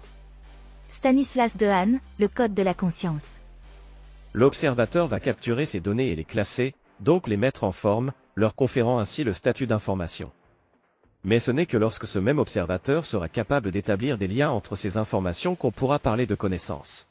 Stanislas 0.89 1.55
Dehaene, 1.55 1.99
le 2.19 2.27
code 2.27 2.53
de 2.53 2.63
la 2.63 2.73
conscience. 2.73 3.25
L'observateur 4.33 5.07
va 5.07 5.19
capturer 5.19 5.65
ces 5.65 5.79
données 5.79 6.09
et 6.09 6.15
les 6.15 6.25
classer, 6.25 6.75
donc 6.99 7.27
les 7.27 7.37
mettre 7.37 7.63
en 7.63 7.71
forme, 7.71 8.11
leur 8.35 8.55
conférant 8.55 8.99
ainsi 8.99 9.23
le 9.23 9.33
statut 9.33 9.67
d'information. 9.67 10.31
Mais 11.23 11.39
ce 11.39 11.51
n'est 11.51 11.65
que 11.65 11.77
lorsque 11.77 12.07
ce 12.07 12.19
même 12.19 12.39
observateur 12.39 13.05
sera 13.05 13.27
capable 13.27 13.71
d'établir 13.71 14.17
des 14.17 14.27
liens 14.27 14.51
entre 14.51 14.75
ces 14.75 14.97
informations 14.97 15.55
qu'on 15.55 15.71
pourra 15.71 15.99
parler 15.99 16.25
de 16.25 16.35
connaissance. 16.35 17.07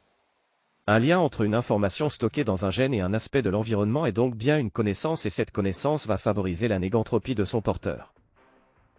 Un 0.87 0.99
lien 0.99 1.19
entre 1.19 1.43
une 1.43 1.55
information 1.55 2.09
stockée 2.09 2.45
dans 2.45 2.65
un 2.65 2.71
gène 2.71 2.95
et 2.95 3.03
un 3.03 3.13
aspect 3.13 3.43
de 3.43 3.51
l'environnement 3.51 4.07
est 4.07 4.13
donc 4.13 4.35
bien 4.35 4.59
une 4.59 4.71
connaissance 4.71 5.27
et 5.27 5.31
cette 5.31 5.51
connaissance 5.51 6.07
va 6.07 6.17
favoriser 6.17 6.67
la 6.67 6.79
négantropie 6.79 7.35
de 7.35 7.45
son 7.45 7.61
porteur. 7.61 8.15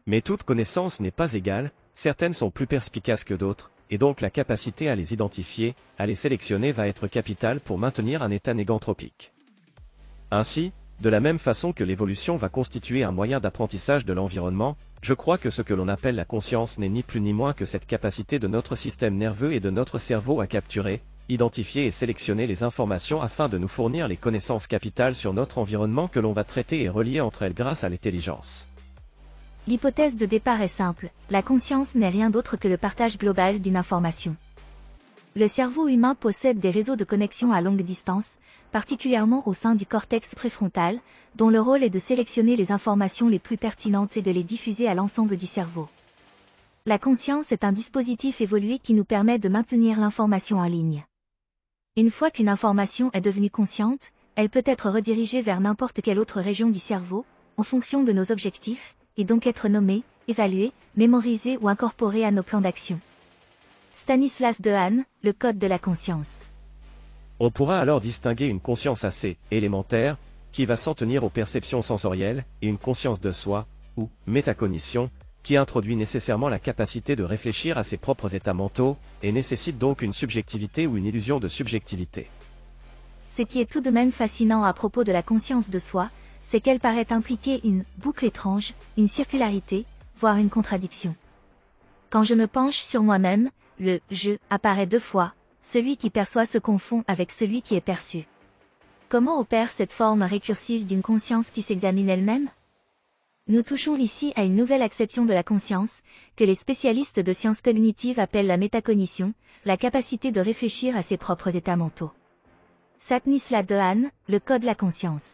Mais 0.05 0.21
toute 0.21 0.43
connaissance 0.43 0.99
n'est 0.99 1.09
pas 1.09 1.33
égale, 1.33 1.71
certaines 1.95 2.33
sont 2.33 2.51
plus 2.51 2.67
perspicaces 2.67 3.23
que 3.23 3.33
d'autres, 3.33 3.71
et 3.89 3.97
donc 3.97 4.21
la 4.21 4.29
capacité 4.29 4.87
à 4.87 4.95
les 4.95 5.13
identifier, 5.13 5.73
à 5.97 6.05
les 6.05 6.13
sélectionner 6.13 6.71
va 6.71 6.87
être 6.87 7.07
capitale 7.07 7.59
pour 7.59 7.79
maintenir 7.79 8.21
un 8.21 8.29
état 8.29 8.53
négantropique. 8.53 9.31
Ainsi, 10.29 10.71
de 11.01 11.09
la 11.09 11.21
même 11.21 11.39
façon 11.39 11.71
que 11.71 11.83
l'évolution 11.83 12.35
va 12.35 12.49
constituer 12.49 13.03
un 13.03 13.11
moyen 13.11 13.39
d'apprentissage 13.39 14.05
de 14.05 14.11
l'environnement, 14.11 14.75
je 15.01 15.13
crois 15.13 15.37
que 15.37 15.49
ce 15.49 15.61
que 15.61 15.73
l'on 15.73 15.87
appelle 15.87 16.15
la 16.15 16.25
conscience 16.25 16.77
n'est 16.77 16.89
ni 16.89 17.03
plus 17.03 17.21
ni 17.21 17.31
moins 17.31 17.53
que 17.53 17.63
cette 17.63 17.85
capacité 17.85 18.37
de 18.37 18.49
notre 18.49 18.75
système 18.75 19.15
nerveux 19.15 19.53
et 19.53 19.61
de 19.61 19.69
notre 19.69 19.97
cerveau 19.97 20.41
à 20.41 20.47
capturer, 20.47 21.01
identifier 21.29 21.85
et 21.85 21.91
sélectionner 21.91 22.47
les 22.47 22.63
informations 22.63 23.21
afin 23.21 23.47
de 23.47 23.57
nous 23.57 23.69
fournir 23.69 24.09
les 24.09 24.17
connaissances 24.17 24.67
capitales 24.67 25.15
sur 25.15 25.33
notre 25.33 25.57
environnement 25.57 26.09
que 26.09 26.19
l'on 26.19 26.33
va 26.33 26.43
traiter 26.43 26.83
et 26.83 26.89
relier 26.89 27.21
entre 27.21 27.43
elles 27.43 27.53
grâce 27.53 27.85
à 27.85 27.89
l'intelligence. 27.89 28.67
L'hypothèse 29.67 30.17
de 30.17 30.25
départ 30.25 30.61
est 30.61 30.75
simple, 30.75 31.11
la 31.29 31.43
conscience 31.43 31.95
n'est 31.95 32.09
rien 32.09 32.29
d'autre 32.29 32.57
que 32.57 32.67
le 32.67 32.77
partage 32.77 33.17
global 33.17 33.61
d'une 33.61 33.77
information. 33.77 34.35
Le 35.35 35.47
cerveau 35.47 35.87
humain 35.87 36.15
possède 36.15 36.59
des 36.59 36.71
réseaux 36.71 36.95
de 36.97 37.03
connexion 37.05 37.53
à 37.53 37.61
longue 37.61 37.83
distance, 37.83 38.27
particulièrement 38.71 39.47
au 39.47 39.53
sein 39.53 39.75
du 39.75 39.85
cortex 39.85 40.33
préfrontal, 40.35 40.99
dont 41.35 41.49
le 41.49 41.59
rôle 41.59 41.83
est 41.83 41.89
de 41.89 41.99
sélectionner 41.99 42.55
les 42.55 42.71
informations 42.71 43.29
les 43.29 43.39
plus 43.39 43.57
pertinentes 43.57 44.17
et 44.17 44.21
de 44.21 44.31
les 44.31 44.43
diffuser 44.43 44.87
à 44.87 44.93
l'ensemble 44.93 45.37
du 45.37 45.45
cerveau. 45.45 45.87
La 46.85 46.97
conscience 46.97 47.51
est 47.51 47.63
un 47.63 47.71
dispositif 47.71 48.41
évolué 48.41 48.79
qui 48.79 48.93
nous 48.93 49.03
permet 49.03 49.37
de 49.37 49.49
maintenir 49.49 49.99
l'information 49.99 50.57
en 50.59 50.65
ligne. 50.65 51.05
Une 51.95 52.11
fois 52.11 52.31
qu'une 52.31 52.49
information 52.49 53.11
est 53.13 53.21
devenue 53.21 53.49
consciente, 53.49 54.01
elle 54.35 54.49
peut 54.49 54.63
être 54.65 54.89
redirigée 54.89 55.41
vers 55.41 55.59
n'importe 55.59 56.01
quelle 56.01 56.19
autre 56.19 56.39
région 56.39 56.69
du 56.69 56.79
cerveau, 56.79 57.25
en 57.57 57.63
fonction 57.63 58.03
de 58.03 58.13
nos 58.13 58.31
objectifs, 58.31 58.95
et 59.17 59.25
donc 59.25 59.45
être 59.45 59.67
nommée, 59.67 60.03
évaluée, 60.27 60.71
mémorisée 60.95 61.57
ou 61.57 61.67
incorporée 61.67 62.23
à 62.23 62.31
nos 62.31 62.43
plans 62.43 62.61
d'action. 62.61 62.99
Stanislas 64.03 64.59
Dehaene, 64.61 65.03
le 65.23 65.33
code 65.33 65.59
de 65.59 65.67
la 65.67 65.77
conscience. 65.77 66.29
On 67.41 67.51
pourra 67.51 67.79
alors 67.79 68.01
distinguer 68.01 68.47
une 68.47 68.59
conscience 68.59 69.03
assez 69.05 69.37
élémentaire, 69.49 70.17
qui 70.51 70.65
va 70.65 70.77
s'en 70.77 70.93
tenir 70.93 71.23
aux 71.23 71.29
perceptions 71.29 71.81
sensorielles, 71.81 72.43
et 72.61 72.67
une 72.67 72.77
conscience 72.77 73.21
de 73.21 73.31
soi, 73.31 73.65
ou 73.95 74.09
métacognition, 74.27 75.09
qui 75.43 75.55
introduit 75.55 75.95
nécessairement 75.95 76.49
la 76.49 76.59
capacité 76.59 77.15
de 77.15 77.23
réfléchir 77.23 77.77
à 77.77 77.83
ses 77.83 77.97
propres 77.97 78.35
états 78.35 78.53
mentaux, 78.53 78.97
et 79.23 79.31
nécessite 79.31 79.77
donc 79.77 80.01
une 80.01 80.13
subjectivité 80.13 80.85
ou 80.85 80.97
une 80.97 81.05
illusion 81.05 81.39
de 81.39 81.47
subjectivité. 81.47 82.29
Ce 83.29 83.41
qui 83.43 83.61
est 83.61 83.71
tout 83.71 83.81
de 83.81 83.89
même 83.89 84.11
fascinant 84.11 84.63
à 84.63 84.73
propos 84.73 85.05
de 85.05 85.13
la 85.13 85.23
conscience 85.23 85.69
de 85.69 85.79
soi, 85.79 86.09
c'est 86.49 86.59
qu'elle 86.59 86.79
paraît 86.79 87.13
impliquer 87.13 87.61
une 87.63 87.85
boucle 87.99 88.25
étrange, 88.25 88.73
une 88.97 89.07
circularité, 89.07 89.85
voire 90.19 90.37
une 90.37 90.49
contradiction. 90.49 91.15
Quand 92.09 92.23
je 92.23 92.33
me 92.33 92.47
penche 92.47 92.79
sur 92.79 93.03
moi-même, 93.03 93.49
le 93.79 93.99
je 94.11 94.31
apparaît 94.49 94.87
deux 94.87 94.99
fois, 94.99 95.31
celui 95.71 95.97
qui 95.97 96.09
perçoit 96.09 96.45
se 96.45 96.57
confond 96.57 97.03
avec 97.07 97.31
celui 97.31 97.61
qui 97.61 97.75
est 97.75 97.81
perçu. 97.81 98.25
Comment 99.07 99.39
opère 99.39 99.71
cette 99.71 99.91
forme 99.91 100.23
récursive 100.23 100.85
d'une 100.85 101.01
conscience 101.01 101.49
qui 101.51 101.61
s'examine 101.61 102.09
elle-même? 102.09 102.49
Nous 103.47 103.63
touchons 103.63 103.95
ici 103.95 104.31
à 104.35 104.43
une 104.43 104.55
nouvelle 104.55 104.83
acception 104.83 105.25
de 105.25 105.33
la 105.33 105.43
conscience, 105.43 105.91
que 106.35 106.43
les 106.43 106.55
spécialistes 106.55 107.19
de 107.19 107.33
sciences 107.33 107.61
cognitives 107.61 108.19
appellent 108.19 108.47
la 108.47 108.57
métacognition, 108.57 109.33
la 109.65 109.77
capacité 109.77 110.31
de 110.31 110.39
réfléchir 110.39 110.95
à 110.95 111.03
ses 111.03 111.17
propres 111.17 111.55
états 111.55 111.75
mentaux. 111.75 112.11
Satnisla 113.07 113.63
Dehaene, 113.63 114.11
le 114.27 114.39
code 114.39 114.61
de 114.61 114.67
la 114.67 114.75
conscience. 114.75 115.25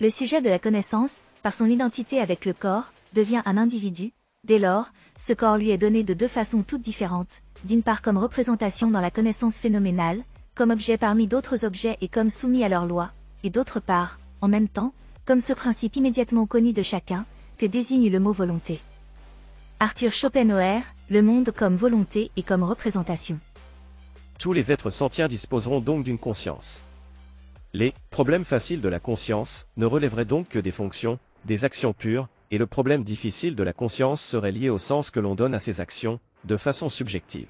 Le 0.00 0.08
sujet 0.08 0.40
de 0.40 0.48
la 0.48 0.58
connaissance, 0.58 1.12
par 1.42 1.54
son 1.54 1.66
identité 1.66 2.20
avec 2.20 2.46
le 2.46 2.54
corps, 2.54 2.92
devient 3.12 3.42
un 3.44 3.58
individu, 3.58 4.12
dès 4.44 4.58
lors, 4.58 4.88
ce 5.26 5.34
corps 5.34 5.58
lui 5.58 5.70
est 5.70 5.78
donné 5.78 6.04
de 6.04 6.14
deux 6.14 6.28
façons 6.28 6.62
toutes 6.62 6.82
différentes, 6.82 7.42
d'une 7.64 7.82
part 7.82 8.02
comme 8.02 8.18
représentation 8.18 8.90
dans 8.90 9.00
la 9.00 9.10
connaissance 9.10 9.56
phénoménale, 9.56 10.22
comme 10.54 10.70
objet 10.70 10.98
parmi 10.98 11.26
d'autres 11.26 11.64
objets 11.64 11.96
et 12.00 12.08
comme 12.08 12.30
soumis 12.30 12.64
à 12.64 12.68
leur 12.68 12.86
loi, 12.86 13.10
et 13.44 13.50
d'autre 13.50 13.80
part, 13.80 14.18
en 14.40 14.48
même 14.48 14.68
temps, 14.68 14.92
comme 15.26 15.40
ce 15.40 15.52
principe 15.52 15.96
immédiatement 15.96 16.46
connu 16.46 16.72
de 16.72 16.82
chacun, 16.82 17.24
que 17.58 17.66
désigne 17.66 18.10
le 18.10 18.20
mot 18.20 18.32
volonté. 18.32 18.80
Arthur 19.78 20.12
Schopenhauer, 20.12 20.82
le 21.08 21.22
monde 21.22 21.52
comme 21.56 21.76
volonté 21.76 22.30
et 22.36 22.42
comme 22.42 22.62
représentation. 22.62 23.38
Tous 24.38 24.52
les 24.52 24.72
êtres 24.72 24.90
sentients 24.90 25.28
disposeront 25.28 25.80
donc 25.80 26.04
d'une 26.04 26.18
conscience. 26.18 26.82
Les 27.72 27.94
problèmes 28.10 28.44
faciles 28.44 28.80
de 28.80 28.88
la 28.88 28.98
conscience 28.98 29.66
ne 29.76 29.86
relèveraient 29.86 30.24
donc 30.24 30.48
que 30.48 30.58
des 30.58 30.70
fonctions, 30.70 31.18
des 31.44 31.64
actions 31.64 31.92
pures, 31.92 32.28
et 32.50 32.58
le 32.58 32.66
problème 32.66 33.04
difficile 33.04 33.54
de 33.54 33.62
la 33.62 33.72
conscience 33.72 34.20
serait 34.22 34.50
lié 34.50 34.70
au 34.70 34.78
sens 34.78 35.10
que 35.10 35.20
l'on 35.20 35.34
donne 35.34 35.54
à 35.54 35.60
ces 35.60 35.80
actions, 35.80 36.18
de 36.44 36.56
façon 36.56 36.88
subjective. 36.88 37.48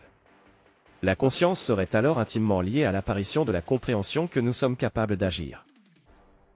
La 1.03 1.17
conscience 1.17 1.61
serait 1.61 1.95
alors 1.95 2.19
intimement 2.19 2.61
liée 2.61 2.85
à 2.85 2.93
l'apparition 2.93 3.45
de 3.45 3.53
la 3.53 3.63
compréhension 3.63 4.27
que 4.27 4.41
nous 4.41 4.53
sommes 4.53 4.77
capables 4.77 5.17
d'agir. 5.17 5.65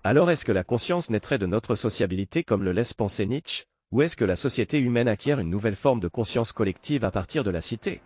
Alors 0.02 0.30
est-ce 0.30 0.44
que 0.44 0.52
la 0.52 0.64
conscience 0.64 1.08
naîtrait 1.08 1.38
de 1.38 1.46
notre 1.46 1.74
sociabilité 1.74 2.44
comme 2.44 2.62
le 2.62 2.72
laisse 2.72 2.92
penser 2.92 3.24
Nietzsche, 3.24 3.64
ou 3.90 4.02
est-ce 4.02 4.16
que 4.16 4.24
la 4.24 4.36
société 4.36 4.78
humaine 4.78 5.08
acquiert 5.08 5.38
une 5.38 5.48
nouvelle 5.48 5.76
forme 5.76 6.00
de 6.00 6.08
conscience 6.08 6.52
collective 6.52 7.04
à 7.04 7.10
partir 7.10 7.44
de 7.44 7.50
la 7.50 7.62
cité? 7.62 8.02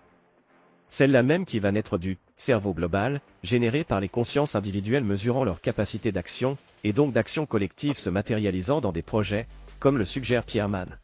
Celle-là 0.91 1.23
même 1.23 1.45
qui 1.45 1.59
va 1.59 1.73
naître 1.73 1.99
du 1.99 2.19
cerveau 2.37 2.73
global, 2.73 3.21
généré 3.43 3.85
par 3.85 4.01
les 4.01 4.09
consciences 4.09 4.55
individuelles 4.55 5.05
mesurant 5.05 5.45
leur 5.45 5.61
capacité 5.61 6.13
d'action, 6.13 6.57
et 6.85 6.93
donc 6.93 7.13
d'action 7.13 7.47
collective 7.47 7.99
se 7.99 8.11
matérialisant 8.11 8.81
dans 8.81 8.93
des 8.93 9.03
projets, 9.03 9.47
comme 9.81 9.99
le 9.99 10.05
suggère 10.05 10.45
Pierre 10.45 10.69
Mann. 10.69 10.99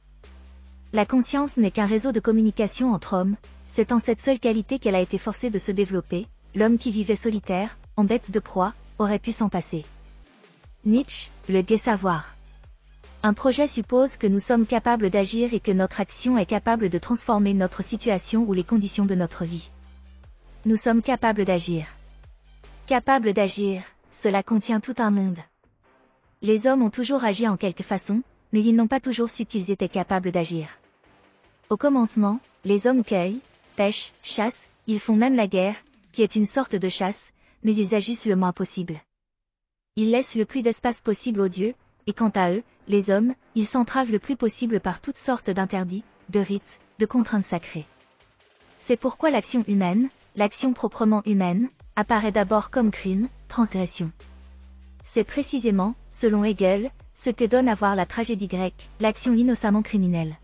La 0.95 1.07
conscience 1.07 1.57
n'est 1.57 1.73
qu'un 1.73 1.87
réseau 1.87 2.13
de 2.13 2.21
communication 2.21 2.93
entre 2.93 3.15
hommes, 3.15 3.35
c'est 3.71 3.91
en 3.91 3.99
cette 3.99 4.21
seule 4.21 4.39
qualité 4.39 4.79
qu'elle 4.79 4.95
a 4.95 5.01
été 5.01 5.19
forcée 5.19 5.51
de 5.51 5.59
se 5.59 5.73
développer, 5.73 6.29
l'homme 6.55 6.79
qui 6.79 6.93
vivait 6.93 7.17
solitaire, 7.17 7.77
en 7.97 8.05
bête 8.05 8.31
de 8.31 8.39
proie, 8.39 8.75
aurait 9.01 9.19
pu 9.19 9.33
s'en 9.33 9.49
passer. 9.49 9.85
Nietzsche, 10.85 11.33
le 11.49 11.63
gai 11.63 11.79
savoir. 11.79 12.37
Un 13.25 13.35
projet 13.35 13.67
suppose 13.67 14.17
que 14.17 14.29
nous 14.29 14.39
sommes 14.39 14.67
capables 14.67 15.11
d'agir 15.11 15.53
et 15.53 15.59
que 15.59 15.73
notre 15.73 16.01
action 16.01 16.39
est 16.39 16.47
capable 16.47 16.89
de 16.91 16.99
transformer 16.99 17.55
notre 17.55 17.83
situation 17.83 18.45
ou 18.45 18.53
les 18.53 18.63
conditions 18.63 19.05
de 19.05 19.17
notre 19.17 19.45
vie. 19.45 19.73
Nous 20.65 20.77
sommes 20.77 21.03
capables 21.03 21.45
d'agir. 21.45 21.89
Capables 22.87 23.33
d'agir, 23.33 23.83
cela 24.23 24.45
contient 24.45 24.79
tout 24.79 24.95
un 24.99 25.11
monde. 25.11 25.41
Les 26.41 26.69
hommes 26.69 26.83
ont 26.83 26.91
toujours 26.91 27.25
agi 27.25 27.49
en 27.49 27.57
quelque 27.57 27.83
façon, 27.83 28.23
mais 28.53 28.63
ils 28.63 28.77
n'ont 28.77 28.87
pas 28.87 29.01
toujours 29.01 29.31
su 29.31 29.45
qu'ils 29.45 29.73
étaient 29.73 29.89
capables 29.89 30.31
d'agir. 30.31 30.69
Au 31.71 31.77
commencement, 31.79 32.41
les 32.65 32.87
hommes 32.87 33.05
cueillent, 33.05 33.41
pêchent, 33.77 34.13
chassent, 34.23 34.53
ils 34.87 35.01
font 35.01 35.17
même 35.17 35.35
la 35.35 35.47
guerre, 35.47 35.77
qui 36.13 36.23
est 36.23 36.37
une 36.37 36.47
sorte 36.47 36.77
de 36.77 36.89
chasse, 36.91 37.19
mais 37.63 37.75
ils 37.75 37.95
agissent 37.95 38.27
le 38.27 38.37
moins 38.37 38.53
possible. 38.53 39.01
Ils 39.97 40.11
laissent 40.11 40.35
le 40.35 40.45
plus 40.45 40.63
d'espace 40.63 41.01
possible 41.01 41.41
aux 41.41 41.49
dieux, 41.49 41.75
et 42.07 42.13
quant 42.13 42.33
à 42.35 42.53
eux, 42.53 42.63
les 42.87 43.09
hommes, 43.09 43.35
ils 43.55 43.67
s'entravent 43.67 44.11
le 44.11 44.19
plus 44.19 44.37
possible 44.37 44.81
par 44.81 45.01
toutes 45.01 45.17
sortes 45.17 45.51
d'interdits, 45.51 46.05
de 46.29 46.41
rites, 46.41 46.81
de 46.99 47.07
contraintes 47.07 47.47
sacrées. 47.47 47.87
C'est 48.87 48.99
pourquoi 48.99 49.31
l'action 49.31 49.65
humaine, 49.67 50.11
l'action 50.37 50.75
proprement 50.75 51.23
humaine, 51.25 51.71
apparaît 51.97 52.33
d'abord 52.33 52.71
comme 52.71 52.91
crime, 52.91 53.29
transgression. 53.49 54.11
C'est 55.15 55.25
précisément, 55.25 55.95
selon 56.11 56.45
Hegel, 56.45 56.91
ce 57.15 57.31
que 57.31 57.45
donne 57.45 57.69
à 57.69 57.75
voir 57.75 57.95
la 57.95 58.05
tragédie 58.05 58.49
grecque, 58.49 58.91
l'action 59.01 59.33
innocemment 59.33 59.83
criminelle. 59.83 60.37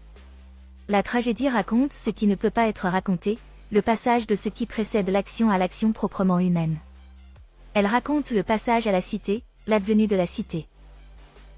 La 0.90 1.04
tragédie 1.04 1.48
raconte 1.48 1.92
ce 1.92 2.10
qui 2.10 2.26
ne 2.26 2.34
peut 2.34 2.50
pas 2.50 2.66
être 2.66 2.88
raconté, 2.88 3.38
le 3.70 3.80
passage 3.80 4.26
de 4.26 4.34
ce 4.34 4.48
qui 4.48 4.66
précède 4.66 5.08
l'action 5.08 5.48
à 5.48 5.56
l'action 5.56 5.92
proprement 5.92 6.40
humaine. 6.40 6.78
Elle 7.74 7.86
raconte 7.86 8.32
le 8.32 8.42
passage 8.42 8.88
à 8.88 8.90
la 8.90 9.00
cité, 9.00 9.44
l'advenue 9.68 10.08
de 10.08 10.16
la 10.16 10.26
cité. 10.26 10.66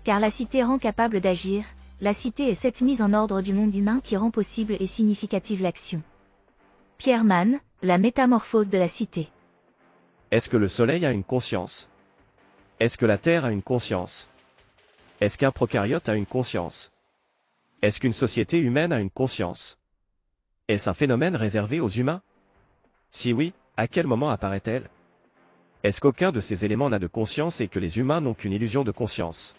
Car 0.04 0.20
la 0.20 0.30
cité 0.30 0.62
rend 0.62 0.76
capable 0.76 1.22
d'agir, 1.22 1.64
la 2.02 2.12
cité 2.12 2.50
est 2.50 2.60
cette 2.60 2.82
mise 2.82 3.00
en 3.00 3.14
ordre 3.14 3.40
du 3.40 3.54
monde 3.54 3.74
humain 3.74 4.02
qui 4.04 4.18
rend 4.18 4.30
possible 4.30 4.76
et 4.78 4.86
significative 4.86 5.62
l'action. 5.62 6.02
Pierre 6.98 7.24
Mann, 7.24 7.58
La 7.80 7.96
métamorphose 7.96 8.68
de 8.68 8.76
la 8.76 8.88
cité. 8.90 9.30
Est-ce 10.30 10.50
que 10.50 10.58
le 10.58 10.68
soleil 10.68 11.06
a 11.06 11.10
une 11.10 11.24
conscience? 11.24 11.88
Est-ce 12.80 12.98
que 12.98 13.06
la 13.06 13.16
terre 13.16 13.46
a 13.46 13.50
une 13.50 13.62
conscience? 13.62 14.28
Est-ce 15.22 15.38
qu'un 15.38 15.52
prokaryote 15.52 16.10
a 16.10 16.16
une 16.16 16.26
conscience? 16.26 16.91
Est-ce 17.82 17.98
qu'une 17.98 18.12
société 18.12 18.58
humaine 18.58 18.92
a 18.92 19.00
une 19.00 19.10
conscience? 19.10 19.80
Est-ce 20.68 20.88
un 20.88 20.94
phénomène 20.94 21.34
réservé 21.34 21.80
aux 21.80 21.88
humains? 21.88 22.22
Si 23.10 23.32
oui, 23.32 23.54
à 23.76 23.88
quel 23.88 24.06
moment 24.06 24.30
apparaît-elle? 24.30 24.88
Est-ce 25.82 26.00
qu'aucun 26.00 26.30
de 26.30 26.38
ces 26.38 26.64
éléments 26.64 26.90
n'a 26.90 27.00
de 27.00 27.08
conscience 27.08 27.60
et 27.60 27.66
que 27.66 27.80
les 27.80 27.98
humains 27.98 28.20
n'ont 28.20 28.34
qu'une 28.34 28.52
illusion 28.52 28.84
de 28.84 28.92
conscience? 28.92 29.56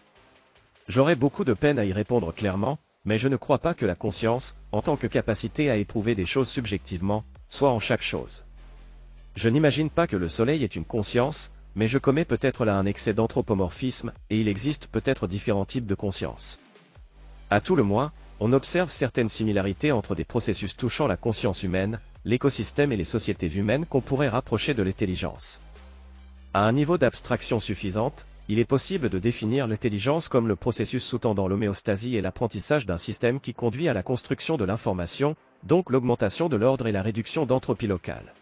J'aurais 0.88 1.18
beaucoup 1.18 1.44
de 1.44 1.54
peine 1.54 1.78
à 1.78 1.84
y 1.84 1.92
répondre 1.92 2.34
clairement, 2.34 2.80
mais 3.04 3.18
je 3.18 3.28
ne 3.28 3.36
crois 3.36 3.60
pas 3.60 3.74
que 3.74 3.86
la 3.86 3.96
conscience, 3.96 4.56
en 4.72 4.82
tant 4.82 4.96
que 4.96 5.08
capacité 5.08 5.70
à 5.70 5.76
éprouver 5.76 6.16
des 6.16 6.26
choses 6.26 6.48
subjectivement, 6.48 7.26
soit 7.50 7.72
en 7.72 7.80
chaque 7.80 8.02
chose. 8.02 8.46
Je 9.36 9.50
n'imagine 9.50 9.90
pas 9.90 10.08
que 10.08 10.16
le 10.16 10.30
soleil 10.30 10.64
ait 10.64 10.68
une 10.68 10.86
conscience, 10.86 11.52
mais 11.76 11.90
je 11.90 11.98
commets 11.98 12.24
peut-être 12.24 12.64
là 12.64 12.78
un 12.78 12.86
excès 12.86 13.14
d'anthropomorphisme, 13.14 14.14
et 14.30 14.40
il 14.40 14.48
existe 14.48 14.88
peut-être 14.88 15.28
différents 15.28 15.66
types 15.66 15.88
de 15.88 15.96
conscience. 15.96 16.62
À 17.54 17.62
tout 17.62 17.76
le 17.76 17.84
moins, 17.84 18.12
on 18.40 18.52
observe 18.52 18.90
certaines 18.90 19.30
similarités 19.30 19.92
entre 19.92 20.16
des 20.16 20.24
processus 20.24 20.76
touchant 20.76 21.06
la 21.06 21.18
conscience 21.18 21.62
humaine, 21.62 22.00
l'écosystème 22.26 22.92
et 22.92 22.98
les 22.98 23.04
sociétés 23.04 23.54
humaines 23.54 23.86
qu'on 23.86 24.02
pourrait 24.02 24.28
rapprocher 24.28 24.74
de 24.74 24.82
l'intelligence. 24.82 25.62
À 26.56 26.66
un 26.66 26.72
niveau 26.72 26.98
d'abstraction 26.98 27.60
suffisante, 27.60 28.26
il 28.50 28.58
est 28.58 28.66
possible 28.66 29.08
de 29.08 29.20
définir 29.20 29.68
l'intelligence 29.68 30.30
comme 30.30 30.48
le 30.48 30.56
processus 30.56 31.06
sous-tendant 31.06 31.48
l'homéostasie 31.48 32.16
et 32.16 32.22
l'apprentissage 32.22 32.88
d'un 32.88 32.98
système 32.98 33.40
qui 33.40 33.54
conduit 33.54 33.88
à 33.88 33.94
la 33.94 34.02
construction 34.02 34.58
de 34.58 34.66
l'information, 34.66 35.36
donc 35.62 35.92
l'augmentation 35.92 36.50
de 36.50 36.56
l'ordre 36.56 36.88
et 36.88 36.92
la 36.92 37.04
réduction 37.04 37.46
d'entropie 37.46 37.86
locale. 37.86 38.34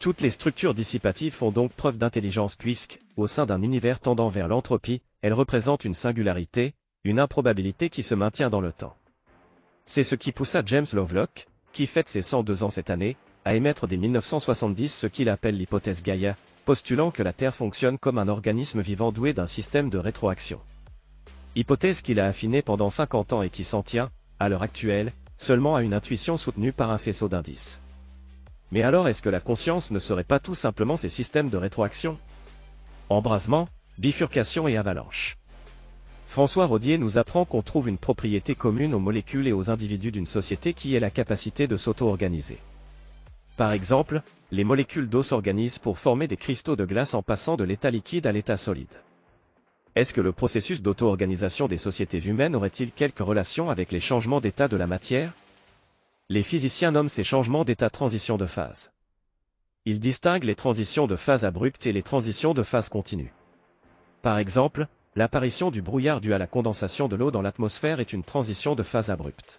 Toutes 0.00 0.20
les 0.20 0.32
structures 0.32 0.74
dissipatives 0.74 1.32
font 1.32 1.50
donc 1.50 1.72
preuve 1.72 1.96
d'intelligence 1.96 2.56
puisque, 2.56 2.98
au 3.16 3.26
sein 3.26 3.46
d'un 3.46 3.62
univers 3.62 4.00
tendant 4.00 4.28
vers 4.28 4.48
l'entropie, 4.48 5.00
elles 5.22 5.32
représentent 5.32 5.86
une 5.86 5.94
singularité, 5.94 6.74
une 7.04 7.20
improbabilité 7.20 7.90
qui 7.90 8.02
se 8.02 8.14
maintient 8.14 8.50
dans 8.50 8.60
le 8.60 8.72
temps. 8.72 8.96
C'est 9.86 10.04
ce 10.04 10.16
qui 10.16 10.32
poussa 10.32 10.62
James 10.66 10.86
Lovelock, 10.92 11.46
qui 11.72 11.86
fête 11.86 12.08
ses 12.08 12.22
102 12.22 12.64
ans 12.64 12.70
cette 12.70 12.90
année, 12.90 13.16
à 13.44 13.54
émettre 13.54 13.86
dès 13.86 13.96
1970 13.96 14.92
ce 14.92 15.06
qu'il 15.06 15.28
appelle 15.28 15.56
l'hypothèse 15.56 16.02
Gaïa, 16.02 16.36
postulant 16.64 17.10
que 17.10 17.22
la 17.22 17.32
Terre 17.32 17.54
fonctionne 17.54 17.98
comme 17.98 18.18
un 18.18 18.28
organisme 18.28 18.80
vivant 18.80 19.12
doué 19.12 19.32
d'un 19.32 19.46
système 19.46 19.90
de 19.90 19.98
rétroaction. 19.98 20.60
Hypothèse 21.54 22.02
qu'il 22.02 22.20
a 22.20 22.26
affinée 22.26 22.62
pendant 22.62 22.90
50 22.90 23.32
ans 23.32 23.42
et 23.42 23.50
qui 23.50 23.64
s'en 23.64 23.82
tient, 23.82 24.10
à 24.40 24.48
l'heure 24.48 24.62
actuelle, 24.62 25.12
seulement 25.36 25.76
à 25.76 25.82
une 25.82 25.94
intuition 25.94 26.36
soutenue 26.36 26.72
par 26.72 26.90
un 26.90 26.98
faisceau 26.98 27.28
d'indices. 27.28 27.80
Mais 28.70 28.82
alors 28.82 29.08
est-ce 29.08 29.22
que 29.22 29.30
la 29.30 29.40
conscience 29.40 29.90
ne 29.90 29.98
serait 29.98 30.24
pas 30.24 30.40
tout 30.40 30.54
simplement 30.56 30.96
ces 30.96 31.08
systèmes 31.08 31.48
de 31.48 31.56
rétroaction? 31.56 32.18
Embrasement, 33.08 33.68
bifurcation 33.96 34.68
et 34.68 34.76
avalanche. 34.76 35.37
François 36.28 36.66
Rodier 36.66 36.98
nous 36.98 37.16
apprend 37.16 37.46
qu'on 37.46 37.62
trouve 37.62 37.88
une 37.88 37.96
propriété 37.96 38.54
commune 38.54 38.94
aux 38.94 38.98
molécules 38.98 39.48
et 39.48 39.52
aux 39.52 39.70
individus 39.70 40.12
d'une 40.12 40.26
société 40.26 40.74
qui 40.74 40.94
est 40.94 41.00
la 41.00 41.10
capacité 41.10 41.66
de 41.66 41.76
s'auto-organiser. 41.76 42.58
Par 43.56 43.72
exemple, 43.72 44.22
les 44.50 44.62
molécules 44.62 45.08
d'eau 45.08 45.22
s'organisent 45.22 45.78
pour 45.78 45.98
former 45.98 46.28
des 46.28 46.36
cristaux 46.36 46.76
de 46.76 46.84
glace 46.84 47.14
en 47.14 47.22
passant 47.22 47.56
de 47.56 47.64
l'état 47.64 47.90
liquide 47.90 48.26
à 48.26 48.32
l'état 48.32 48.58
solide. 48.58 49.02
Est-ce 49.96 50.12
que 50.12 50.20
le 50.20 50.32
processus 50.32 50.82
d'auto-organisation 50.82 51.66
des 51.66 51.78
sociétés 51.78 52.20
humaines 52.20 52.54
aurait-il 52.54 52.92
quelque 52.92 53.22
relation 53.22 53.70
avec 53.70 53.90
les 53.90 53.98
changements 53.98 54.42
d'état 54.42 54.68
de 54.68 54.76
la 54.76 54.86
matière? 54.86 55.32
Les 56.28 56.42
physiciens 56.42 56.92
nomment 56.92 57.08
ces 57.08 57.24
changements 57.24 57.64
d'état 57.64 57.88
transition 57.88 58.36
de 58.36 58.46
phase. 58.46 58.92
Ils 59.86 59.98
distinguent 59.98 60.44
les 60.44 60.54
transitions 60.54 61.06
de 61.06 61.16
phase 61.16 61.46
abruptes 61.46 61.86
et 61.86 61.92
les 61.92 62.02
transitions 62.02 62.52
de 62.52 62.62
phase 62.62 62.90
continue. 62.90 63.32
Par 64.20 64.38
exemple, 64.38 64.88
l'apparition 65.16 65.70
du 65.70 65.82
brouillard 65.82 66.20
dû 66.20 66.32
à 66.34 66.38
la 66.38 66.46
condensation 66.46 67.08
de 67.08 67.16
l'eau 67.16 67.30
dans 67.30 67.42
l'atmosphère 67.42 68.00
est 68.00 68.12
une 68.12 68.24
transition 68.24 68.74
de 68.74 68.82
phase 68.82 69.10
abrupte. 69.10 69.58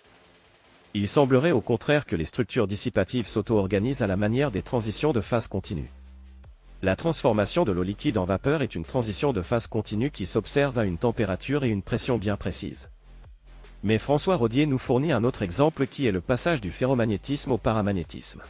Il 0.94 1.08
semblerait 1.08 1.52
au 1.52 1.62
contraire 1.62 2.06
que 2.06 2.16
les 2.16 2.26
structures 2.26 2.68
dissipatives 2.68 3.28
s'auto-organisent 3.28 4.02
à 4.02 4.08
la 4.08 4.18
manière 4.18 4.52
des 4.52 4.64
transitions 4.64 5.14
de 5.14 5.22
phase 5.22 5.48
continue. 5.48 5.92
La 6.82 6.96
transformation 6.96 7.66
de 7.66 7.72
l'eau 7.72 7.84
liquide 7.84 8.18
en 8.18 8.26
vapeur 8.26 8.62
est 8.62 8.74
une 8.74 8.86
transition 8.86 9.34
de 9.34 9.42
phase 9.42 9.68
continue 9.68 10.12
qui 10.12 10.26
s'observe 10.26 10.80
à 10.80 10.86
une 10.86 10.98
température 10.98 11.64
et 11.64 11.70
une 11.70 11.84
pression 11.84 12.18
bien 12.18 12.38
précises. 12.38 12.90
Mais 13.84 13.98
François 13.98 14.36
Rodier 14.36 14.66
nous 14.66 14.78
fournit 14.78 15.12
un 15.12 15.24
autre 15.24 15.42
exemple 15.42 15.88
qui 15.88 16.08
est 16.08 16.12
le 16.12 16.22
passage 16.22 16.62
du 16.62 16.72
ferromagnétisme 16.72 17.52
au 17.52 17.58
paramagnétisme. 17.58 18.42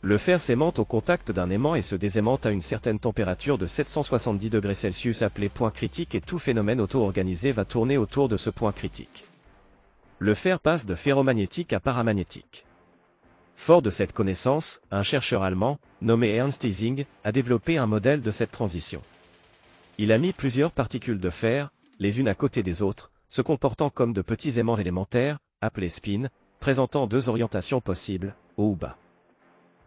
Le 0.00 0.16
fer 0.16 0.40
s'aimante 0.40 0.78
au 0.78 0.84
contact 0.84 1.32
d'un 1.32 1.50
aimant 1.50 1.74
et 1.74 1.82
se 1.82 1.96
désaimante 1.96 2.46
à 2.46 2.52
une 2.52 2.60
certaine 2.60 3.00
température 3.00 3.58
de 3.58 3.66
770 3.66 4.48
degrés 4.48 4.74
Celsius 4.74 5.22
appelée 5.22 5.48
point 5.48 5.72
critique 5.72 6.14
et 6.14 6.20
tout 6.20 6.38
phénomène 6.38 6.80
auto-organisé 6.80 7.50
va 7.50 7.64
tourner 7.64 7.98
autour 7.98 8.28
de 8.28 8.36
ce 8.36 8.48
point 8.48 8.70
critique. 8.70 9.24
Le 10.20 10.34
fer 10.34 10.60
passe 10.60 10.86
de 10.86 10.94
ferromagnétique 10.94 11.72
à 11.72 11.80
paramagnétique. 11.80 12.64
Fort 13.56 13.82
de 13.82 13.90
cette 13.90 14.12
connaissance, 14.12 14.80
un 14.92 15.02
chercheur 15.02 15.42
allemand, 15.42 15.80
nommé 16.00 16.32
Ernst 16.32 16.62
Ising, 16.62 17.04
a 17.24 17.32
développé 17.32 17.76
un 17.76 17.86
modèle 17.86 18.22
de 18.22 18.30
cette 18.30 18.52
transition. 18.52 19.02
Il 19.98 20.12
a 20.12 20.18
mis 20.18 20.32
plusieurs 20.32 20.70
particules 20.70 21.18
de 21.18 21.30
fer, 21.30 21.70
les 21.98 22.20
unes 22.20 22.28
à 22.28 22.36
côté 22.36 22.62
des 22.62 22.82
autres, 22.82 23.10
se 23.28 23.42
comportant 23.42 23.90
comme 23.90 24.12
de 24.12 24.22
petits 24.22 24.60
aimants 24.60 24.76
élémentaires, 24.76 25.40
appelés 25.60 25.88
spins, 25.88 26.28
présentant 26.60 27.08
deux 27.08 27.28
orientations 27.28 27.80
possibles, 27.80 28.36
haut 28.56 28.70
ou 28.70 28.76
bas. 28.76 28.96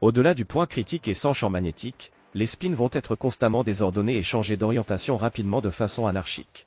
Au-delà 0.02 0.34
du 0.34 0.46
point 0.46 0.66
critique 0.66 1.08
et 1.08 1.14
sans 1.14 1.34
champ 1.34 1.52
magnétique, 1.52 2.12
les 2.34 2.48
spins 2.48 2.74
vont 2.74 2.90
être 2.92 3.16
constamment 3.16 3.64
désordonnés 3.64 4.18
et 4.18 4.24
changer 4.24 4.58
d'orientation 4.58 5.16
rapidement 5.16 5.62
de 5.62 5.70
façon 5.70 6.08
anarchique. 6.08 6.66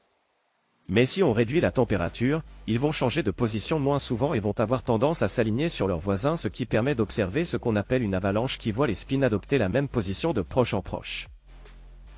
Mais 0.89 1.05
si 1.07 1.21
on 1.25 1.33
réduit 1.33 1.61
la 1.61 1.73
température, 1.73 2.43
ils 2.69 2.79
vont 2.79 2.93
changer 2.93 3.25
de 3.25 3.33
position 3.33 3.81
moins 3.81 3.99
souvent 3.99 4.35
et 4.35 4.41
vont 4.41 4.55
avoir 4.59 4.85
tendance 4.85 5.21
à 5.21 5.29
s'aligner 5.29 5.69
sur 5.69 5.89
leurs 5.89 5.99
voisins 5.99 6.37
ce 6.37 6.47
qui 6.47 6.65
permet 6.65 6.95
d'observer 6.95 7.45
ce 7.45 7.57
qu'on 7.57 7.75
appelle 7.75 8.03
une 8.03 8.15
avalanche 8.15 8.57
qui 8.59 8.71
voit 8.71 8.87
les 8.87 8.95
spins 8.95 9.23
adopter 9.23 9.59
la 9.59 9.69
même 9.69 9.89
position 9.89 10.33
de 10.33 10.43
proche 10.43 10.75
en 10.75 10.81
proche. 10.81 11.29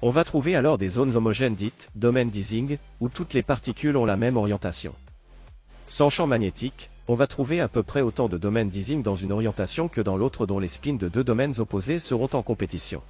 On 0.03 0.11
va 0.11 0.25
trouver 0.25 0.55
alors 0.55 0.77
des 0.77 0.91
zones 0.91 1.17
homogènes 1.17 1.55
dites 1.55 1.89
domaine 1.95 2.29
d'Ising, 2.29 2.77
où 3.01 3.09
toutes 3.09 3.33
les 3.33 3.43
particules 3.43 3.97
ont 3.97 4.05
la 4.05 4.19
même 4.19 4.37
orientation. 4.37 4.95
Sans 5.89 6.11
champ 6.11 6.27
magnétique, 6.27 6.91
on 7.09 7.15
va 7.15 7.27
trouver 7.27 7.61
à 7.61 7.69
peu 7.69 7.83
près 7.83 8.01
autant 8.01 8.29
de 8.29 8.39
domaines 8.39 8.69
d'Ising 8.69 9.03
dans 9.03 9.17
une 9.17 9.33
orientation 9.33 9.89
que 9.89 10.01
dans 10.01 10.17
l'autre 10.17 10.47
dont 10.47 10.59
les 10.59 10.69
spins 10.69 10.95
de 10.95 11.09
deux 11.09 11.23
domaines 11.23 11.61
opposés 11.61 11.99
seront 12.01 12.29
en 12.33 12.43
compétition. 12.43 13.03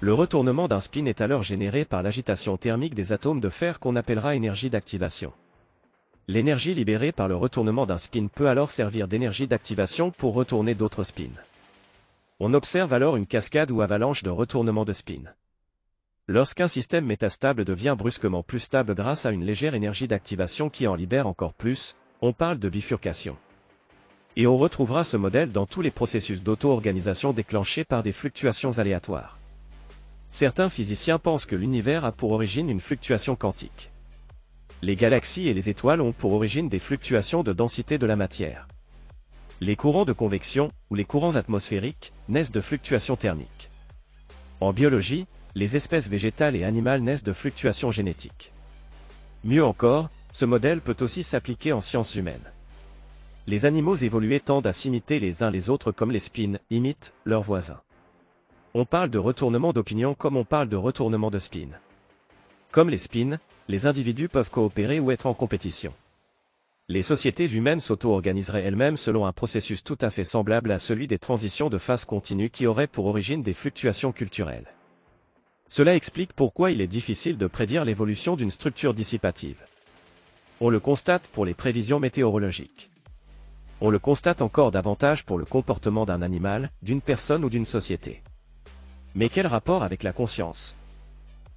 Le 0.00 0.14
retournement 0.14 0.66
d'un 0.66 0.80
spin 0.80 1.04
est 1.06 1.20
alors 1.20 1.42
généré 1.42 1.84
par 1.84 2.02
l'agitation 2.02 2.56
thermique 2.56 2.94
des 2.94 3.12
atomes 3.12 3.40
de 3.40 3.50
fer 3.50 3.78
qu'on 3.78 3.96
appellera 3.96 4.34
énergie 4.34 4.70
d'activation. 4.70 5.32
L'énergie 6.26 6.74
libérée 6.74 7.12
par 7.12 7.28
le 7.28 7.36
retournement 7.36 7.86
d'un 7.86 7.98
spin 7.98 8.26
peut 8.26 8.48
alors 8.48 8.70
servir 8.70 9.08
d'énergie 9.08 9.46
d'activation 9.46 10.10
pour 10.10 10.34
retourner 10.34 10.74
d'autres 10.74 11.04
spins. 11.04 11.38
On 12.40 12.54
observe 12.54 12.92
alors 12.92 13.16
une 13.16 13.26
cascade 13.26 13.70
ou 13.70 13.82
avalanche 13.82 14.22
de 14.22 14.30
retournement 14.30 14.84
de 14.84 14.92
spin. 14.92 15.22
Lorsqu'un 16.28 16.68
système 16.68 17.04
métastable 17.04 17.64
devient 17.64 17.94
brusquement 17.98 18.42
plus 18.42 18.60
stable 18.60 18.94
grâce 18.94 19.26
à 19.26 19.32
une 19.32 19.44
légère 19.44 19.74
énergie 19.74 20.08
d'activation 20.08 20.70
qui 20.70 20.86
en 20.86 20.94
libère 20.94 21.26
encore 21.26 21.54
plus, 21.54 21.94
on 22.24 22.32
parle 22.32 22.60
de 22.60 22.68
bifurcation. 22.68 23.36
Et 24.36 24.46
on 24.46 24.56
retrouvera 24.56 25.02
ce 25.02 25.16
modèle 25.16 25.50
dans 25.50 25.66
tous 25.66 25.82
les 25.82 25.90
processus 25.90 26.40
d'auto-organisation 26.40 27.32
déclenchés 27.32 27.82
par 27.84 28.04
des 28.04 28.12
fluctuations 28.12 28.78
aléatoires. 28.78 29.38
Certains 30.30 30.70
physiciens 30.70 31.18
pensent 31.18 31.44
que 31.44 31.56
l'univers 31.56 32.04
a 32.04 32.12
pour 32.12 32.30
origine 32.30 32.70
une 32.70 32.80
fluctuation 32.80 33.34
quantique. 33.34 33.90
Les 34.82 34.94
galaxies 34.94 35.48
et 35.48 35.52
les 35.52 35.68
étoiles 35.68 36.00
ont 36.00 36.12
pour 36.12 36.32
origine 36.32 36.68
des 36.68 36.78
fluctuations 36.78 37.42
de 37.42 37.52
densité 37.52 37.98
de 37.98 38.06
la 38.06 38.16
matière. 38.16 38.68
Les 39.60 39.74
courants 39.74 40.04
de 40.04 40.12
convection, 40.12 40.70
ou 40.90 40.94
les 40.94 41.04
courants 41.04 41.34
atmosphériques, 41.34 42.12
naissent 42.28 42.52
de 42.52 42.60
fluctuations 42.60 43.16
thermiques. 43.16 43.68
En 44.60 44.72
biologie, 44.72 45.26
les 45.56 45.74
espèces 45.74 46.08
végétales 46.08 46.54
et 46.54 46.62
animales 46.62 47.02
naissent 47.02 47.24
de 47.24 47.32
fluctuations 47.32 47.90
génétiques. 47.90 48.52
Mieux 49.44 49.64
encore, 49.64 50.08
ce 50.32 50.44
modèle 50.44 50.80
peut 50.80 50.96
aussi 51.00 51.22
s'appliquer 51.22 51.72
en 51.72 51.80
sciences 51.80 52.14
humaines. 52.14 52.50
Les 53.46 53.64
animaux 53.64 53.96
évolués 53.96 54.40
tendent 54.40 54.66
à 54.66 54.72
s'imiter 54.72 55.20
les 55.20 55.42
uns 55.42 55.50
les 55.50 55.68
autres 55.68 55.92
comme 55.92 56.10
les 56.10 56.20
spins 56.20 56.58
imitent 56.70 57.12
leurs 57.24 57.42
voisins. 57.42 57.80
On 58.74 58.86
parle 58.86 59.10
de 59.10 59.18
retournement 59.18 59.72
d'opinion 59.72 60.14
comme 60.14 60.36
on 60.36 60.44
parle 60.44 60.68
de 60.68 60.76
retournement 60.76 61.30
de 61.30 61.38
spin. 61.38 61.68
Comme 62.70 62.88
les 62.88 62.98
spins, 62.98 63.38
les 63.68 63.86
individus 63.86 64.28
peuvent 64.28 64.50
coopérer 64.50 65.00
ou 65.00 65.10
être 65.10 65.26
en 65.26 65.34
compétition. 65.34 65.92
Les 66.88 67.02
sociétés 67.02 67.50
humaines 67.50 67.80
s'auto-organiseraient 67.80 68.62
elles-mêmes 68.62 68.96
selon 68.96 69.26
un 69.26 69.32
processus 69.32 69.84
tout 69.84 69.98
à 70.00 70.10
fait 70.10 70.24
semblable 70.24 70.72
à 70.72 70.78
celui 70.78 71.06
des 71.06 71.18
transitions 71.18 71.68
de 71.68 71.78
phase 71.78 72.04
continue 72.04 72.50
qui 72.50 72.66
auraient 72.66 72.86
pour 72.86 73.06
origine 73.06 73.42
des 73.42 73.52
fluctuations 73.52 74.12
culturelles. 74.12 74.66
Cela 75.68 75.94
explique 75.94 76.32
pourquoi 76.32 76.70
il 76.70 76.80
est 76.80 76.86
difficile 76.86 77.38
de 77.38 77.46
prédire 77.46 77.84
l'évolution 77.84 78.36
d'une 78.36 78.50
structure 78.50 78.94
dissipative. 78.94 79.56
On 80.64 80.70
le 80.70 80.78
constate 80.78 81.26
pour 81.32 81.44
les 81.44 81.54
prévisions 81.54 81.98
météorologiques. 81.98 82.88
On 83.80 83.90
le 83.90 83.98
constate 83.98 84.42
encore 84.42 84.70
davantage 84.70 85.26
pour 85.26 85.36
le 85.36 85.44
comportement 85.44 86.06
d'un 86.06 86.22
animal, 86.22 86.70
d'une 86.82 87.00
personne 87.00 87.44
ou 87.44 87.50
d'une 87.50 87.64
société. 87.64 88.22
Mais 89.16 89.28
quel 89.28 89.48
rapport 89.48 89.82
avec 89.82 90.04
la 90.04 90.12
conscience? 90.12 90.76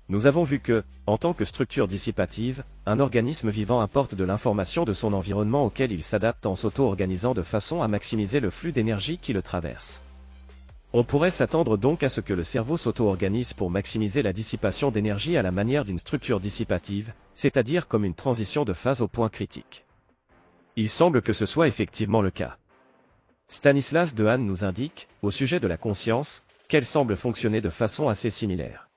Nous 0.09 0.25
avons 0.25 0.43
vu 0.43 0.59
que, 0.59 0.83
en 1.05 1.19
tant 1.19 1.35
que 1.35 1.45
structure 1.45 1.87
dissipative, 1.87 2.63
un 2.87 2.99
organisme 2.99 3.51
vivant 3.51 3.79
importe 3.79 4.15
de 4.15 4.23
l'information 4.23 4.85
de 4.85 4.93
son 4.93 5.13
environnement 5.13 5.65
auquel 5.65 5.91
il 5.91 6.03
s'adapte 6.03 6.47
en 6.47 6.55
s'auto-organisant 6.55 7.35
de 7.35 7.43
façon 7.43 7.83
à 7.83 7.87
maximiser 7.87 8.39
le 8.39 8.49
flux 8.49 8.71
d'énergie 8.71 9.19
qui 9.19 9.33
le 9.33 9.43
traverse. 9.43 10.01
On 10.97 11.03
pourrait 11.03 11.31
s'attendre 11.31 11.75
donc 11.75 12.03
à 12.03 12.09
ce 12.09 12.21
que 12.21 12.31
le 12.31 12.45
cerveau 12.45 12.77
s'auto-organise 12.77 13.51
pour 13.51 13.69
maximiser 13.69 14.21
la 14.21 14.31
dissipation 14.31 14.91
d'énergie 14.91 15.35
à 15.35 15.41
la 15.41 15.51
manière 15.51 15.83
d'une 15.83 15.99
structure 15.99 16.39
dissipative, 16.39 17.11
c'est-à-dire 17.33 17.89
comme 17.89 18.05
une 18.05 18.13
transition 18.13 18.63
de 18.63 18.71
phase 18.71 19.01
au 19.01 19.09
point 19.09 19.27
critique. 19.27 19.83
Il 20.77 20.89
semble 20.89 21.21
que 21.21 21.33
ce 21.33 21.45
soit 21.45 21.67
effectivement 21.67 22.21
le 22.21 22.31
cas. 22.31 22.55
Stanislas 23.49 24.15
Dehaene 24.15 24.45
nous 24.45 24.63
indique, 24.63 25.09
au 25.21 25.31
sujet 25.31 25.59
de 25.59 25.67
la 25.67 25.75
conscience, 25.75 26.45
qu'elle 26.69 26.85
semble 26.85 27.17
fonctionner 27.17 27.59
de 27.59 27.69
façon 27.69 28.07
assez 28.07 28.29
similaire. 28.29 28.87